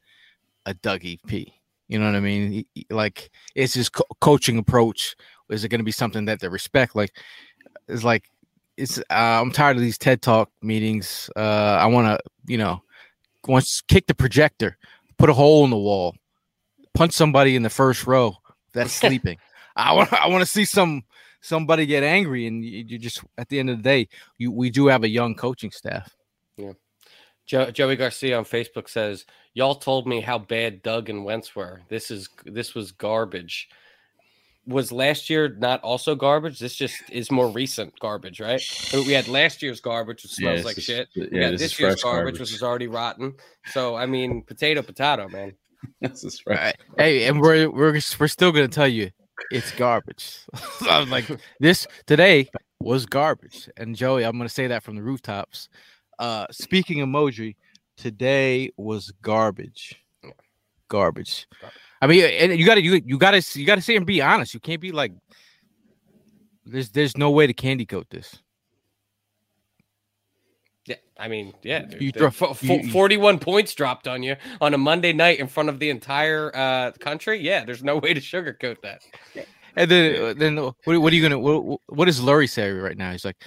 [0.66, 1.54] a Dougie P.
[1.88, 2.52] You know what I mean?
[2.52, 5.16] He- he- like, it's his co- coaching approach.
[5.50, 6.96] Is it going to be something that they respect?
[6.96, 7.12] Like,
[7.88, 8.30] it's like
[8.78, 11.30] it's uh, I'm tired of these TED Talk meetings.
[11.36, 11.40] Uh,
[11.80, 12.82] I want to, you know,
[13.48, 14.78] once kick the projector,
[15.18, 16.16] put a hole in the wall,
[16.94, 18.38] punch somebody in the first row
[18.74, 19.38] that's sleeping.
[19.76, 21.04] I want I want to see some
[21.42, 24.08] somebody get angry, and you, you just at the end of the day,
[24.38, 26.16] you we do have a young coaching staff.
[27.46, 31.82] Jo- Joey Garcia on Facebook says, "Y'all told me how bad Doug and Wentz were.
[31.90, 33.68] This is this was garbage."
[34.68, 36.60] was last year not also garbage?
[36.60, 38.62] This just is more recent garbage, right?
[38.94, 41.08] We had last year's garbage, which smells Yeah, like is- shit.
[41.16, 42.40] yeah, we got this this, year's garbage, garbage.
[42.40, 43.34] which is already rotten.
[43.74, 45.54] So I mean, potato, potato, man.
[46.00, 46.76] This is right.
[46.96, 49.10] Hey, and we're we're we're still gonna tell you
[49.52, 50.38] it's garbage.
[50.78, 51.26] So I'm like
[51.60, 52.48] this today
[52.80, 53.68] was garbage.
[53.78, 55.70] And Joey, I'm gonna say that from the rooftops.
[56.22, 57.56] Uh speaking emoji,
[57.98, 59.96] today was garbage.
[60.88, 61.48] Garbage.
[62.02, 64.54] I mean, and you gotta you you gotta you gotta say and be honest.
[64.54, 65.14] You can't be like
[66.64, 68.38] there's there's no way to candy coat this.
[70.86, 74.74] Yeah, I mean, yeah, You throw- fo- you- you- 41 points dropped on you on
[74.74, 77.40] a Monday night in front of the entire uh, country.
[77.40, 79.02] Yeah, there's no way to sugarcoat that.
[79.76, 83.12] And then then what, what are you gonna what, what does Lurie say right now?
[83.12, 83.38] He's like,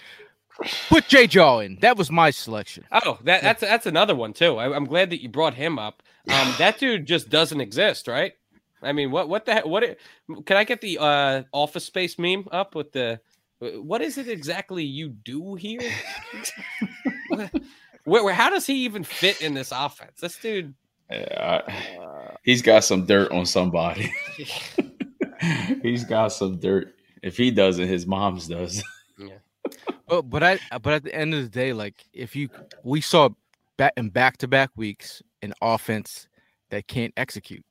[0.88, 1.78] put J Jaw in.
[1.80, 2.84] That was my selection.
[2.92, 4.56] Oh, that, that's that's another one too.
[4.56, 6.02] I, I'm glad that you brought him up.
[6.28, 8.32] Um, that dude just doesn't exist, right?
[8.82, 9.66] I mean, what what the heck?
[9.66, 10.00] What it,
[10.46, 13.20] can I get the uh, Office Space meme up with the?
[13.60, 15.80] What is it exactly you do here?
[18.04, 20.20] where, where, how does he even fit in this offense?
[20.20, 20.74] This dude.
[21.10, 24.12] Yeah, I- he's got some dirt on somebody.
[25.82, 26.94] he's got some dirt.
[27.22, 28.82] If he doesn't, his mom's does.
[30.14, 32.48] But but I but at the end of the day, like if you
[32.84, 33.30] we saw
[33.76, 36.28] back in back to back weeks an offense
[36.70, 37.64] that can't execute.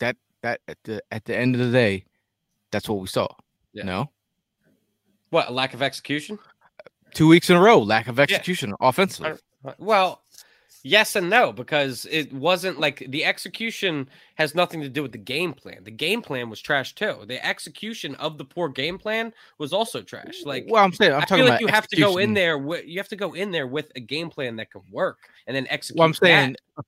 [0.00, 2.06] That that at the at the end of the day,
[2.70, 3.28] that's what we saw.
[3.74, 3.84] Yeah.
[3.84, 4.10] No,
[5.28, 6.38] What lack of execution?
[7.12, 9.34] two weeks in a row, lack of execution offensively.
[9.78, 10.22] Well,
[10.86, 15.18] yes and no because it wasn't like the execution has nothing to do with the
[15.18, 15.82] game plan.
[15.82, 17.24] The game plan was trash too.
[17.26, 20.44] The execution of the poor game plan was also trash.
[20.44, 22.34] Like, Well, I'm saying I'm I talking feel like about you have to go in
[22.34, 22.58] there.
[22.58, 25.56] With, you have to go in there with a game plan that can work, and
[25.56, 25.98] then execute.
[25.98, 26.20] Well, I'm that.
[26.20, 26.82] saying uh,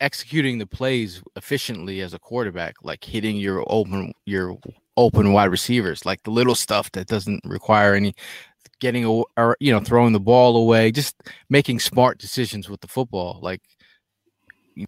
[0.00, 4.56] executing the plays efficiently as a quarterback, like hitting your open your
[4.96, 8.14] open wide receivers, like the little stuff that doesn't require any
[8.80, 11.16] getting a, or you know throwing the ball away, just
[11.48, 13.38] making smart decisions with the football.
[13.42, 13.62] Like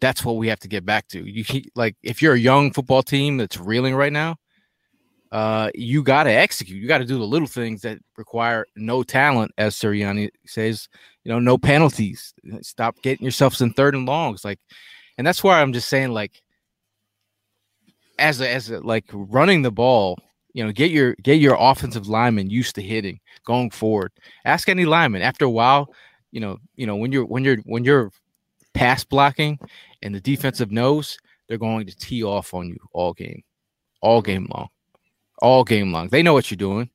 [0.00, 1.24] that's what we have to get back to.
[1.24, 4.36] You like if you're a young football team that's reeling right now,
[5.32, 6.80] uh, you got to execute.
[6.80, 10.88] You got to do the little things that require no talent, as Sirianni says.
[11.24, 12.32] You know, no penalties.
[12.62, 14.44] Stop getting yourselves in third and longs.
[14.44, 14.58] Like,
[15.18, 16.42] and that's why I'm just saying, like,
[18.18, 20.18] as a, as a, like running the ball.
[20.58, 24.10] You know, get your get your offensive lineman used to hitting going forward.
[24.44, 25.94] Ask any lineman after a while.
[26.32, 28.10] You know, you know when you're when you're when you're
[28.74, 29.60] pass blocking
[30.02, 33.44] and the defensive knows they're going to tee off on you all game,
[34.00, 34.68] all game long,
[35.40, 36.08] all game long.
[36.08, 36.90] They know what you're doing,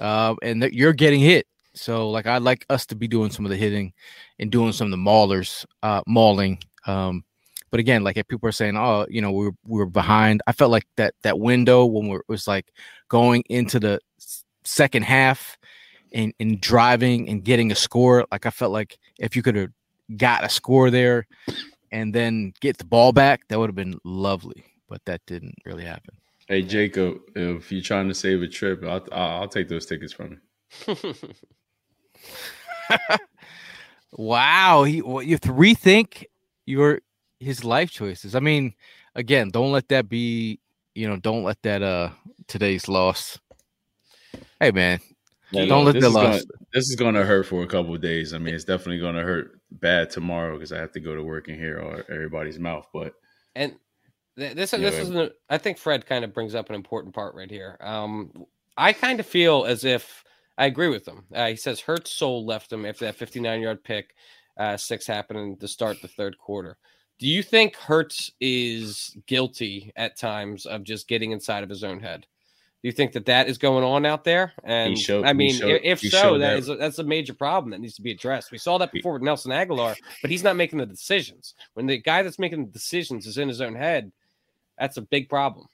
[0.00, 1.46] uh, and that you're getting hit.
[1.74, 3.92] So, like, I'd like us to be doing some of the hitting
[4.40, 6.58] and doing some of the maulers, uh, mauling.
[6.84, 7.22] Um,
[7.70, 10.70] but again, like if people are saying, "Oh, you know, we're we're behind," I felt
[10.70, 12.72] like that that window when we're, was like
[13.08, 14.00] going into the
[14.64, 15.56] second half
[16.12, 18.26] and and driving and getting a score.
[18.30, 19.70] Like I felt like if you could have
[20.16, 21.26] got a score there
[21.90, 24.64] and then get the ball back, that would have been lovely.
[24.88, 26.14] But that didn't really happen.
[26.48, 30.12] Hey Jacob, if you're trying to save a trip, I'll I'll, I'll take those tickets
[30.12, 30.38] from
[30.86, 30.96] you.
[34.12, 36.24] Wow, he well, you have to rethink
[36.66, 37.00] your
[37.40, 38.34] his life choices.
[38.34, 38.74] I mean,
[39.14, 40.60] again, don't let that be.
[40.94, 42.10] You know, don't let that uh
[42.48, 43.38] today's loss.
[44.60, 44.98] Hey man,
[45.52, 46.42] Yeah, don't let the loss.
[46.42, 48.34] Gonna, this is going to hurt for a couple of days.
[48.34, 51.22] I mean, it's definitely going to hurt bad tomorrow because I have to go to
[51.22, 52.86] work and hear all, everybody's mouth.
[52.92, 53.14] But
[53.54, 53.76] And
[54.36, 55.02] th- this this man.
[55.02, 57.76] is an, I think Fred kind of brings up an important part right here.
[57.80, 60.24] Um, I kind of feel as if
[60.56, 61.24] I agree with him.
[61.32, 64.14] Uh, he says Hurts soul left him after that 59 yard pick,
[64.56, 66.76] uh, six happening to start the third quarter.
[67.18, 72.00] Do you think Hurts is guilty at times of just getting inside of his own
[72.00, 72.26] head?
[72.80, 74.52] Do you think that that is going on out there?
[74.62, 77.72] And showed- I mean, showed- if so, that that- is a, that's a major problem
[77.72, 78.52] that needs to be addressed.
[78.52, 81.54] We saw that before with Nelson Agholor, but he's not making the decisions.
[81.74, 84.12] When the guy that's making the decisions is in his own head,
[84.78, 85.66] that's a big problem.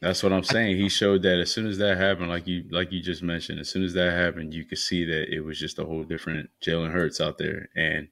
[0.00, 0.76] that's what I'm saying.
[0.78, 3.68] He showed that as soon as that happened, like you like you just mentioned, as
[3.68, 6.90] soon as that happened, you could see that it was just a whole different Jalen
[6.92, 8.08] Hurts out there, and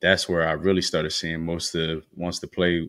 [0.00, 2.88] that's where I really started seeing most of once the play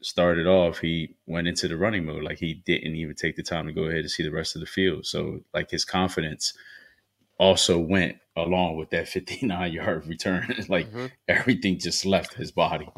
[0.00, 2.22] started off, he went into the running mode.
[2.22, 4.60] Like he didn't even take the time to go ahead and see the rest of
[4.60, 5.06] the field.
[5.06, 6.54] So like his confidence
[7.38, 10.54] also went along with that 59 yard return.
[10.68, 11.06] like mm-hmm.
[11.28, 12.88] everything just left his body.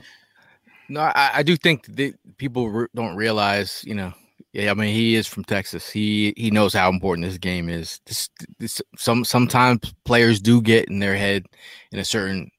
[0.88, 4.12] No, I, I do think that people re- don't realize, you know.
[4.52, 5.90] Yeah, I mean, he is from Texas.
[5.90, 8.00] He he knows how important this game is.
[8.06, 8.28] This,
[8.60, 11.46] this some sometimes players do get in their head
[11.90, 12.52] in a certain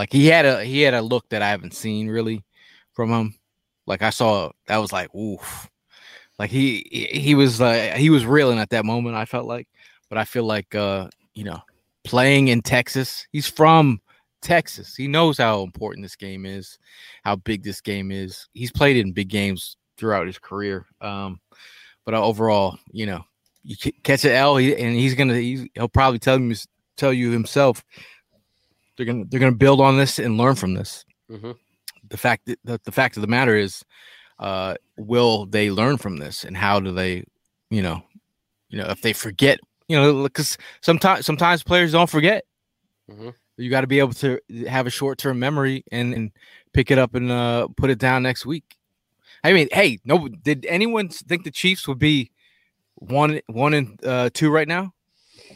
[0.00, 2.42] like he had a he had a look that I haven't seen really
[2.94, 3.34] from him.
[3.86, 5.68] Like I saw that was like oof.
[6.38, 9.14] Like he he was like he was reeling at that moment.
[9.14, 9.68] I felt like,
[10.08, 11.60] but I feel like uh, you know
[12.02, 13.26] playing in Texas.
[13.30, 14.00] He's from
[14.40, 14.96] Texas.
[14.96, 16.78] He knows how important this game is,
[17.22, 18.48] how big this game is.
[18.54, 20.86] He's played in big games throughout his career.
[21.02, 21.40] Um,
[22.06, 23.22] but overall, you know,
[23.64, 26.56] you catch an L, and he's gonna he's, he'll probably tell you
[26.96, 27.84] tell you himself.
[29.00, 31.06] They're gonna they're gonna build on this and learn from this.
[31.30, 31.52] Mm-hmm.
[32.10, 33.82] The fact that the, the fact of the matter is,
[34.38, 37.24] uh, will they learn from this, and how do they,
[37.70, 38.02] you know,
[38.68, 42.44] you know, if they forget, you know, because sometimes sometimes players don't forget.
[43.10, 43.30] Mm-hmm.
[43.56, 44.38] You got to be able to
[44.68, 46.30] have a short term memory and, and
[46.74, 48.76] pick it up and uh, put it down next week.
[49.42, 52.32] I mean, hey, no, did anyone think the Chiefs would be
[52.96, 54.92] one one and uh, two right now?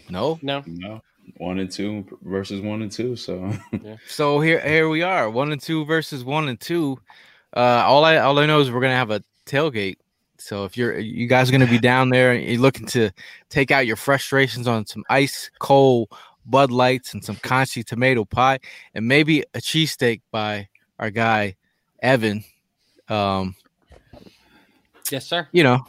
[0.08, 1.02] No, no, no.
[1.38, 3.16] One and two versus one and two.
[3.16, 3.96] So, yeah.
[4.06, 6.98] so here here we are, one and two versus one and two.
[7.56, 9.96] Uh, all I all I know is we're gonna have a tailgate.
[10.38, 13.10] So if you're you guys are gonna be down there and you're looking to
[13.50, 16.08] take out your frustrations on some ice cold
[16.46, 18.58] Bud Lights and some Conchi tomato pie
[18.94, 20.68] and maybe a cheesesteak by
[20.98, 21.56] our guy
[22.00, 22.44] Evan.
[23.08, 23.54] Um,
[25.10, 25.48] yes, sir.
[25.52, 25.84] You know,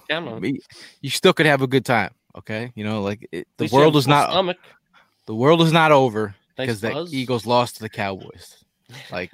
[1.02, 2.12] you still could have a good time.
[2.38, 4.58] Okay, you know, like it, the world is not stomach.
[5.26, 7.08] The world is not over because the.
[7.12, 8.64] Eagles lost to the Cowboys.
[9.12, 9.32] Like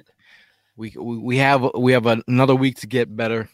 [0.76, 3.50] we we we have we have another week to get better.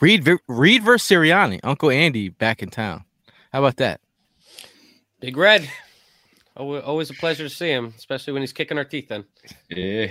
[0.00, 3.04] Reid Reid versus Sirianni, Uncle Andy back in town.
[3.52, 4.00] How about that?
[5.20, 5.68] Big Red.
[6.56, 9.24] Alwa- Always a pleasure to see him, especially when he's kicking our teeth in.
[9.68, 10.06] yeah.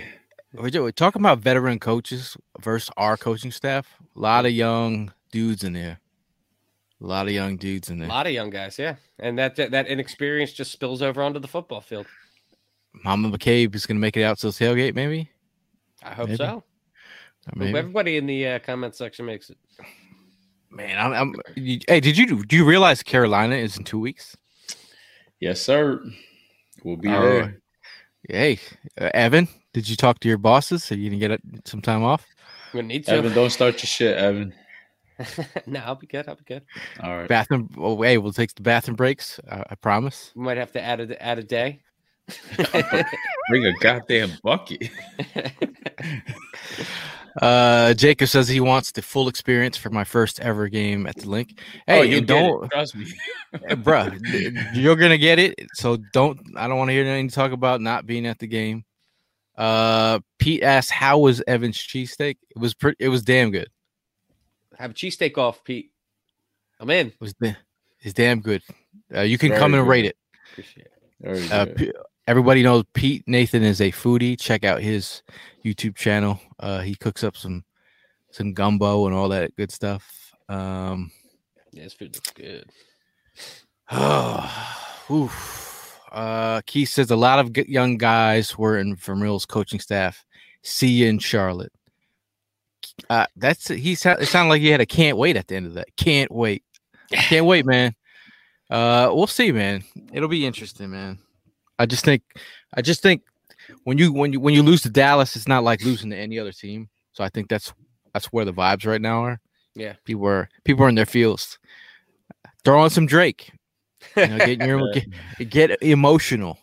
[0.54, 3.88] We're, we're talking about veteran coaches versus our coaching staff.
[4.16, 6.00] A lot of young dudes in there.
[7.04, 8.08] A lot of young dudes in there.
[8.08, 8.95] A lot of young guys, yeah.
[9.20, 12.08] And that that, that inexperience just spills over onto the football field.
[13.04, 15.30] Mama McCabe is going to make it out to the tailgate, maybe.
[16.04, 16.38] I hope Maybe.
[16.38, 16.45] so.
[16.45, 17.78] Or Hope maybe.
[17.78, 19.58] everybody in the uh, comment section makes it.
[20.70, 21.36] Man, I'm, I'm.
[21.56, 24.36] you- hey, did you do you realize Carolina is in two weeks?
[25.39, 26.01] Yes, sir.
[26.84, 27.60] We'll be Oh, there.
[28.30, 28.60] Hey,
[28.99, 30.89] uh, Evan, did you talk to your bosses?
[30.91, 32.26] Are you gonna get uh, some time off?
[32.74, 33.12] We need to.
[33.12, 34.54] Evan, don't start your shit, Evan.
[35.68, 36.28] no, I'll be good.
[36.28, 36.64] I'll be good.
[37.01, 37.28] All right.
[37.28, 37.70] Bathroom.
[37.78, 39.39] Oh, hey, we'll take the bathroom breaks.
[39.49, 40.32] I, I promise.
[40.36, 41.82] We might have to add a add a day.
[43.49, 44.89] Bring a goddamn bucket.
[47.41, 51.28] Uh, Jacob says he wants the full experience for my first ever game at the
[51.28, 51.59] Linc.
[51.88, 53.11] Hey, oh, you and don't don't, trust me.
[53.78, 54.09] bro.
[54.74, 55.55] You're gonna get it.
[55.74, 56.39] So don't.
[56.55, 58.86] I don't want to hear anything talk about not being at the game.
[59.57, 62.38] Uh, Pete asked, "How was Evan's cheesesteak?
[62.51, 62.97] It was pretty.
[62.99, 63.70] It was damn good.
[64.78, 65.91] Have a cheesesteak off, Pete.
[66.80, 67.07] I'm in.
[67.07, 67.55] It was da-
[68.01, 68.61] it's damn good.
[69.13, 69.89] Uh, you can Very come and good.
[69.89, 70.17] rate it.
[70.51, 70.88] Appreciate
[71.21, 71.51] it.
[71.51, 71.65] Uh.
[71.67, 71.93] P-
[72.28, 74.39] everybody knows Pete Nathan is a foodie.
[74.39, 75.24] Check out his
[75.63, 76.39] YouTube channel.
[76.59, 77.63] Uh, he cooks up some
[78.32, 80.32] some gumbo and all that good stuff.
[80.49, 81.11] Um,
[81.71, 82.65] Yeah, this food looks good.
[85.11, 85.99] oof.
[86.11, 90.26] Uh, Keith says a lot of young guys were in Vermeil's coaching staff.
[90.61, 91.71] See you in Charlotte.
[93.10, 93.96] Uh, that's he.
[93.96, 95.88] Sound, it sounded like he had a can't wait at the end of that.
[95.98, 96.64] Can't wait.
[97.12, 97.94] Can't wait, man.
[98.70, 99.84] Uh, we'll see, man.
[100.12, 101.20] It'll be interesting, man.
[101.78, 102.24] I just think,
[102.74, 103.22] I just think
[103.84, 106.39] when you when you when you lose to Dallas, it's not like losing to any
[106.39, 106.89] other team.
[107.14, 107.74] So I think that's
[108.14, 109.39] that's where the vibes right now are.
[109.76, 109.94] Yeah.
[110.06, 111.60] People are people are in their fields.
[112.64, 113.52] Throw on some Drake.
[114.16, 114.91] You know, get your
[115.38, 116.58] get, get emotional.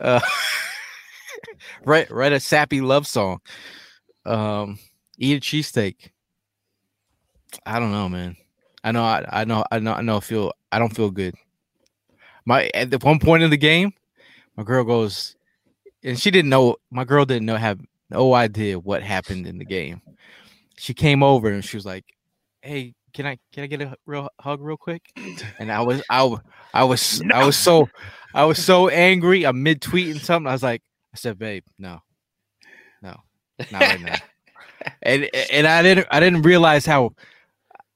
[0.00, 0.20] Uh,
[1.84, 3.40] write write a sappy love song.
[4.26, 4.78] Um,
[5.18, 6.10] eat a cheesesteak.
[7.66, 8.36] I don't know, man.
[8.84, 10.16] I know, I, I know, I know, I know.
[10.18, 11.34] I feel, I don't feel good.
[12.44, 13.92] My at the one point in the game,
[14.56, 15.36] my girl goes,
[16.02, 16.76] and she didn't know.
[16.90, 20.00] My girl didn't know, have no idea what happened in the game.
[20.76, 22.04] She came over and she was like,
[22.62, 25.02] "Hey, can I, can I get a real hug real quick?"
[25.58, 26.36] And I was, I
[26.72, 27.88] I was, I was so,
[28.32, 29.44] I was so angry.
[29.44, 30.48] I'm mid tweeting something.
[30.48, 32.00] I was like, I said, "Babe, no,
[33.02, 33.16] no,
[33.70, 34.14] not right now."
[35.02, 37.14] and and I didn't I didn't realize how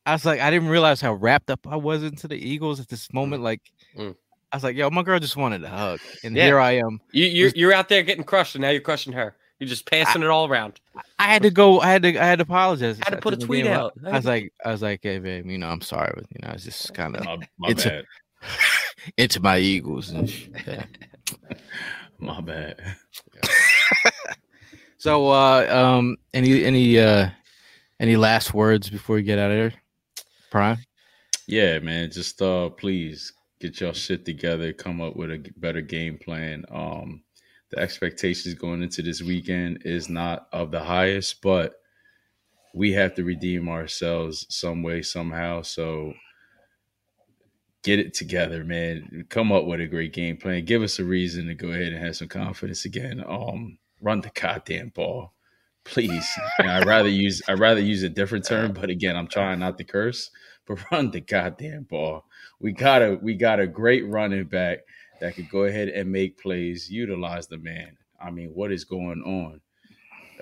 [0.07, 2.89] I was like I didn't realize how wrapped up I was into the Eagles at
[2.89, 3.43] this moment.
[3.43, 3.61] Like
[3.97, 4.17] Mm.
[4.51, 6.45] I was like, yo, my girl just wanted a hug, and Yeah.
[6.45, 7.01] here I am.
[7.11, 9.35] You you're, you're out there getting crushed, and now you're crushing her.
[9.59, 10.81] You're just passing it all around.
[11.19, 11.81] I had to go.
[11.81, 12.09] I had to.
[12.19, 12.99] I had to apologize.
[13.01, 13.93] I had to put a tweet out.
[14.05, 16.53] I was like, I was like, hey, babe, you know, I'm sorry, but you know,
[16.55, 17.87] it's just kind of My, my it's
[19.17, 20.51] into my Eagles and shit.
[20.67, 20.85] Yeah.
[22.19, 22.81] My bad.
[25.03, 27.29] So, uh, um, any any uh,
[27.99, 29.73] any last words before we get out of here,
[30.49, 30.79] Prime?
[31.49, 32.13] Yeah, man.
[32.13, 36.65] Just uh please get your shit together, come up with a better game plan.
[36.71, 37.25] Um
[37.71, 41.81] the expectations going into this weekend is not of the highest, but
[42.73, 45.63] we have to redeem ourselves some way, somehow.
[45.63, 46.15] So
[47.83, 49.27] get it together, man.
[49.31, 50.65] Come up with a great game plan.
[50.65, 53.21] Give us a reason to go ahead and have some confidence again.
[53.27, 55.33] Um, run the goddamn ball,
[55.85, 56.29] please.
[56.59, 59.79] And I'd rather use I'd rather use a different term, but again, I'm trying not
[59.79, 60.31] to curse.
[60.67, 62.25] But run the goddamn ball.
[62.61, 64.81] We got a we got a great running back
[65.21, 66.91] that could go ahead and make plays.
[66.91, 67.97] Utilize the man.
[68.21, 69.61] I mean, what is going on?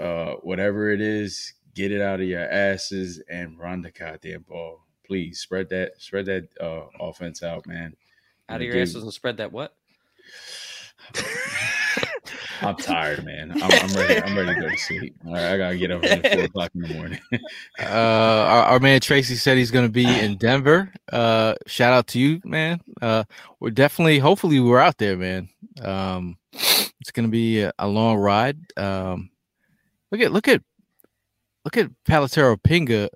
[0.03, 4.81] Uh, whatever it is, get it out of your asses and run the goddamn ball
[5.11, 7.97] please spread that spread that uh, offense out, man.
[8.49, 9.75] Out of your asses and spread that what?
[12.63, 13.53] I'm tired, man.
[13.53, 14.23] I'm, I'm, ready.
[14.23, 15.15] I'm ready to go to sleep.
[15.27, 17.21] All right, I gotta get up at four o'clock in the morning.
[17.81, 20.93] uh, our, our, man Tracy said he's gonna be in Denver.
[21.13, 22.81] Uh, shout out to you, man.
[23.01, 23.25] Uh,
[23.61, 25.49] we're definitely, hopefully, we're out there, man.
[25.83, 28.59] Um, it's gonna be a, a long ride.
[28.77, 29.31] Um,
[30.11, 30.63] look at look at
[31.65, 33.09] look at Palatero Pinga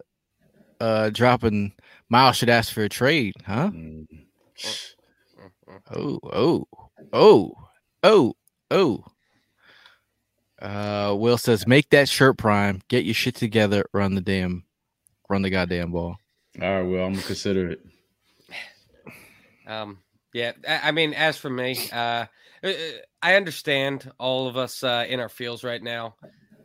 [0.80, 1.72] uh, dropping
[2.08, 3.70] Miles should ask for a trade, huh?
[3.70, 4.06] Mm.
[5.90, 6.68] Oh, oh,
[7.12, 7.54] oh,
[8.02, 8.34] oh,
[8.70, 9.04] oh.
[10.64, 12.80] Uh, Will says, make that shirt prime.
[12.88, 13.84] Get your shit together.
[13.92, 14.64] Run the damn,
[15.28, 16.16] run the goddamn ball.
[16.60, 17.86] All right, well, I'm gonna consider it.
[19.66, 19.98] Um,
[20.32, 22.26] yeah, I mean, as for me, uh,
[22.62, 22.72] uh,
[23.22, 26.16] I understand all of us uh, in our fields right now.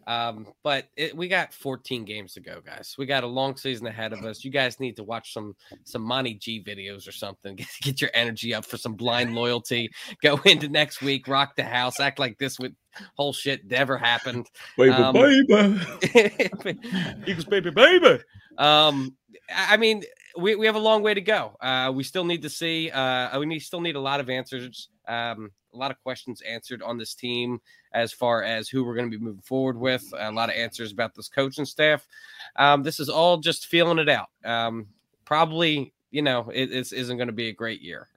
[0.09, 2.95] Um, but it, we got 14 games to go, guys.
[2.97, 4.43] We got a long season ahead of us.
[4.43, 7.55] You guys need to watch some some Monty G videos or something.
[7.59, 9.91] Get, get your energy up for some blind loyalty.
[10.23, 12.73] Go into next week, rock the house, act like this with
[13.17, 14.47] whole shit never happened.
[14.77, 16.79] Baby, um, baby,
[17.27, 18.19] Eagles, baby, baby.
[18.57, 19.15] Um,
[19.55, 20.03] I mean,
[20.35, 21.55] we, we have a long way to go.
[21.61, 22.89] Uh, we still need to see.
[22.89, 24.89] Uh, we need, still need a lot of answers.
[25.07, 27.59] Um, a lot of questions answered on this team
[27.91, 30.03] as far as who we're going to be moving forward with.
[30.17, 32.07] A lot of answers about this coaching staff.
[32.55, 34.29] Um, this is all just feeling it out.
[34.45, 34.87] Um,
[35.25, 38.07] probably, you know, it, it isn't going to be a great year,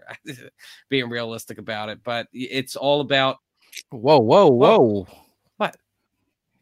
[0.89, 2.01] being realistic about it.
[2.05, 3.39] But it's all about.
[3.91, 5.07] Whoa, whoa, whoa!
[5.57, 5.77] What?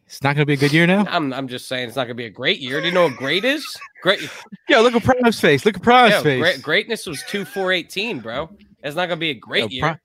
[0.07, 1.05] It's not going to be a good year now.
[1.09, 2.81] I'm, I'm just saying it's not going to be a great year.
[2.81, 3.65] Do you know what great is?
[4.03, 4.29] Great.
[4.69, 5.65] Yo, look at Prime's face.
[5.65, 6.41] Look at Prime's Yo, face.
[6.41, 8.49] Great, greatness was two four eighteen, bro.
[8.83, 10.01] It's not going to be a great Yo, year.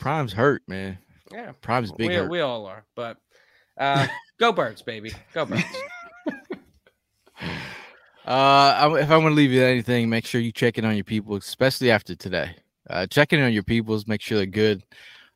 [0.00, 0.98] Prime's hurt, man.
[1.32, 2.08] Yeah, Prime's big.
[2.08, 2.30] We, hurt.
[2.30, 3.18] we all are, but
[3.78, 4.06] uh,
[4.38, 5.64] go birds, baby, go birds.
[8.26, 11.04] uh, if I want to leave you anything, make sure you check in on your
[11.04, 12.56] people, especially after today.
[12.88, 14.82] Uh, check in on your peoples, make sure they're good.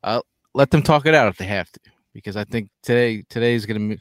[0.03, 0.21] Uh,
[0.55, 1.81] let them talk it out if they have to,
[2.13, 3.97] because I think today today is gonna.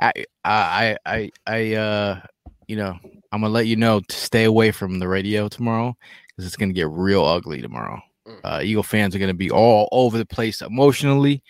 [0.00, 0.12] I
[0.44, 2.20] I I I uh
[2.66, 2.96] you know
[3.32, 5.96] I'm gonna let you know to stay away from the radio tomorrow
[6.28, 8.00] because it's gonna get real ugly tomorrow.
[8.28, 8.40] Mm.
[8.44, 11.42] Uh, Eagle fans are going to be all over the place emotionally.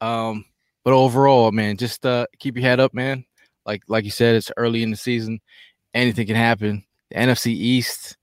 [0.00, 0.44] Um,
[0.84, 3.24] but overall, man, just uh, keep your head up, man.
[3.64, 5.40] Like like you said, it's early in the season.
[5.94, 6.84] Anything can happen.
[7.10, 8.16] The NFC East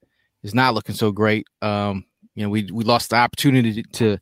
[0.44, 1.48] is not looking so great.
[1.62, 2.06] Um,
[2.36, 4.18] you know, we we lost the opportunity to,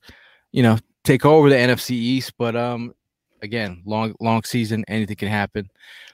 [0.51, 2.93] you know, take over the NFC East, but um,
[3.41, 5.69] again, long long season, anything can happen.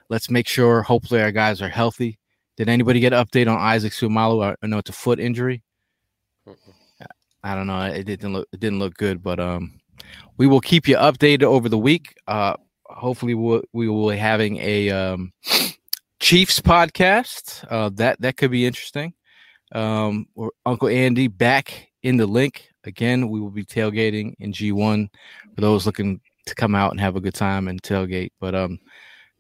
[0.09, 0.81] Let's make sure.
[0.81, 2.17] Hopefully, our guys are healthy.
[2.55, 4.55] Did anybody get an update on Isaac Seumalo?
[4.61, 5.63] I know it's a foot injury.
[7.43, 7.81] I don't know.
[7.81, 9.79] It didn't look it didn't look good, but um,
[10.37, 12.15] we will keep you updated over the week.
[12.27, 15.33] Uh, hopefully we'll, we will be having a um,
[16.19, 17.65] Chiefs podcast.
[17.69, 19.13] Uh, that that could be interesting.
[19.73, 23.29] Um, or Uncle Andy back in the Linc again.
[23.29, 25.09] We will be tailgating in G1
[25.55, 28.31] for those looking to come out and have a good time and tailgate.
[28.39, 28.79] But um,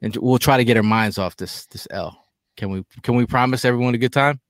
[0.01, 2.25] and we'll try to get our minds off this this L.
[2.57, 4.41] Can we can we promise everyone a good time,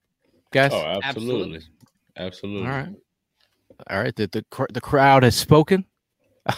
[0.50, 0.72] guys?
[0.72, 1.60] Oh, absolutely,
[2.16, 2.68] absolutely.
[2.68, 2.94] All right.
[3.90, 5.84] All right, the the, the crowd has spoken.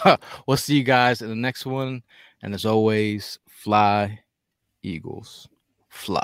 [0.47, 2.03] we'll see you guys in the next one.
[2.41, 4.19] And as always, fly,
[4.83, 5.47] Eagles,
[5.89, 6.23] fly.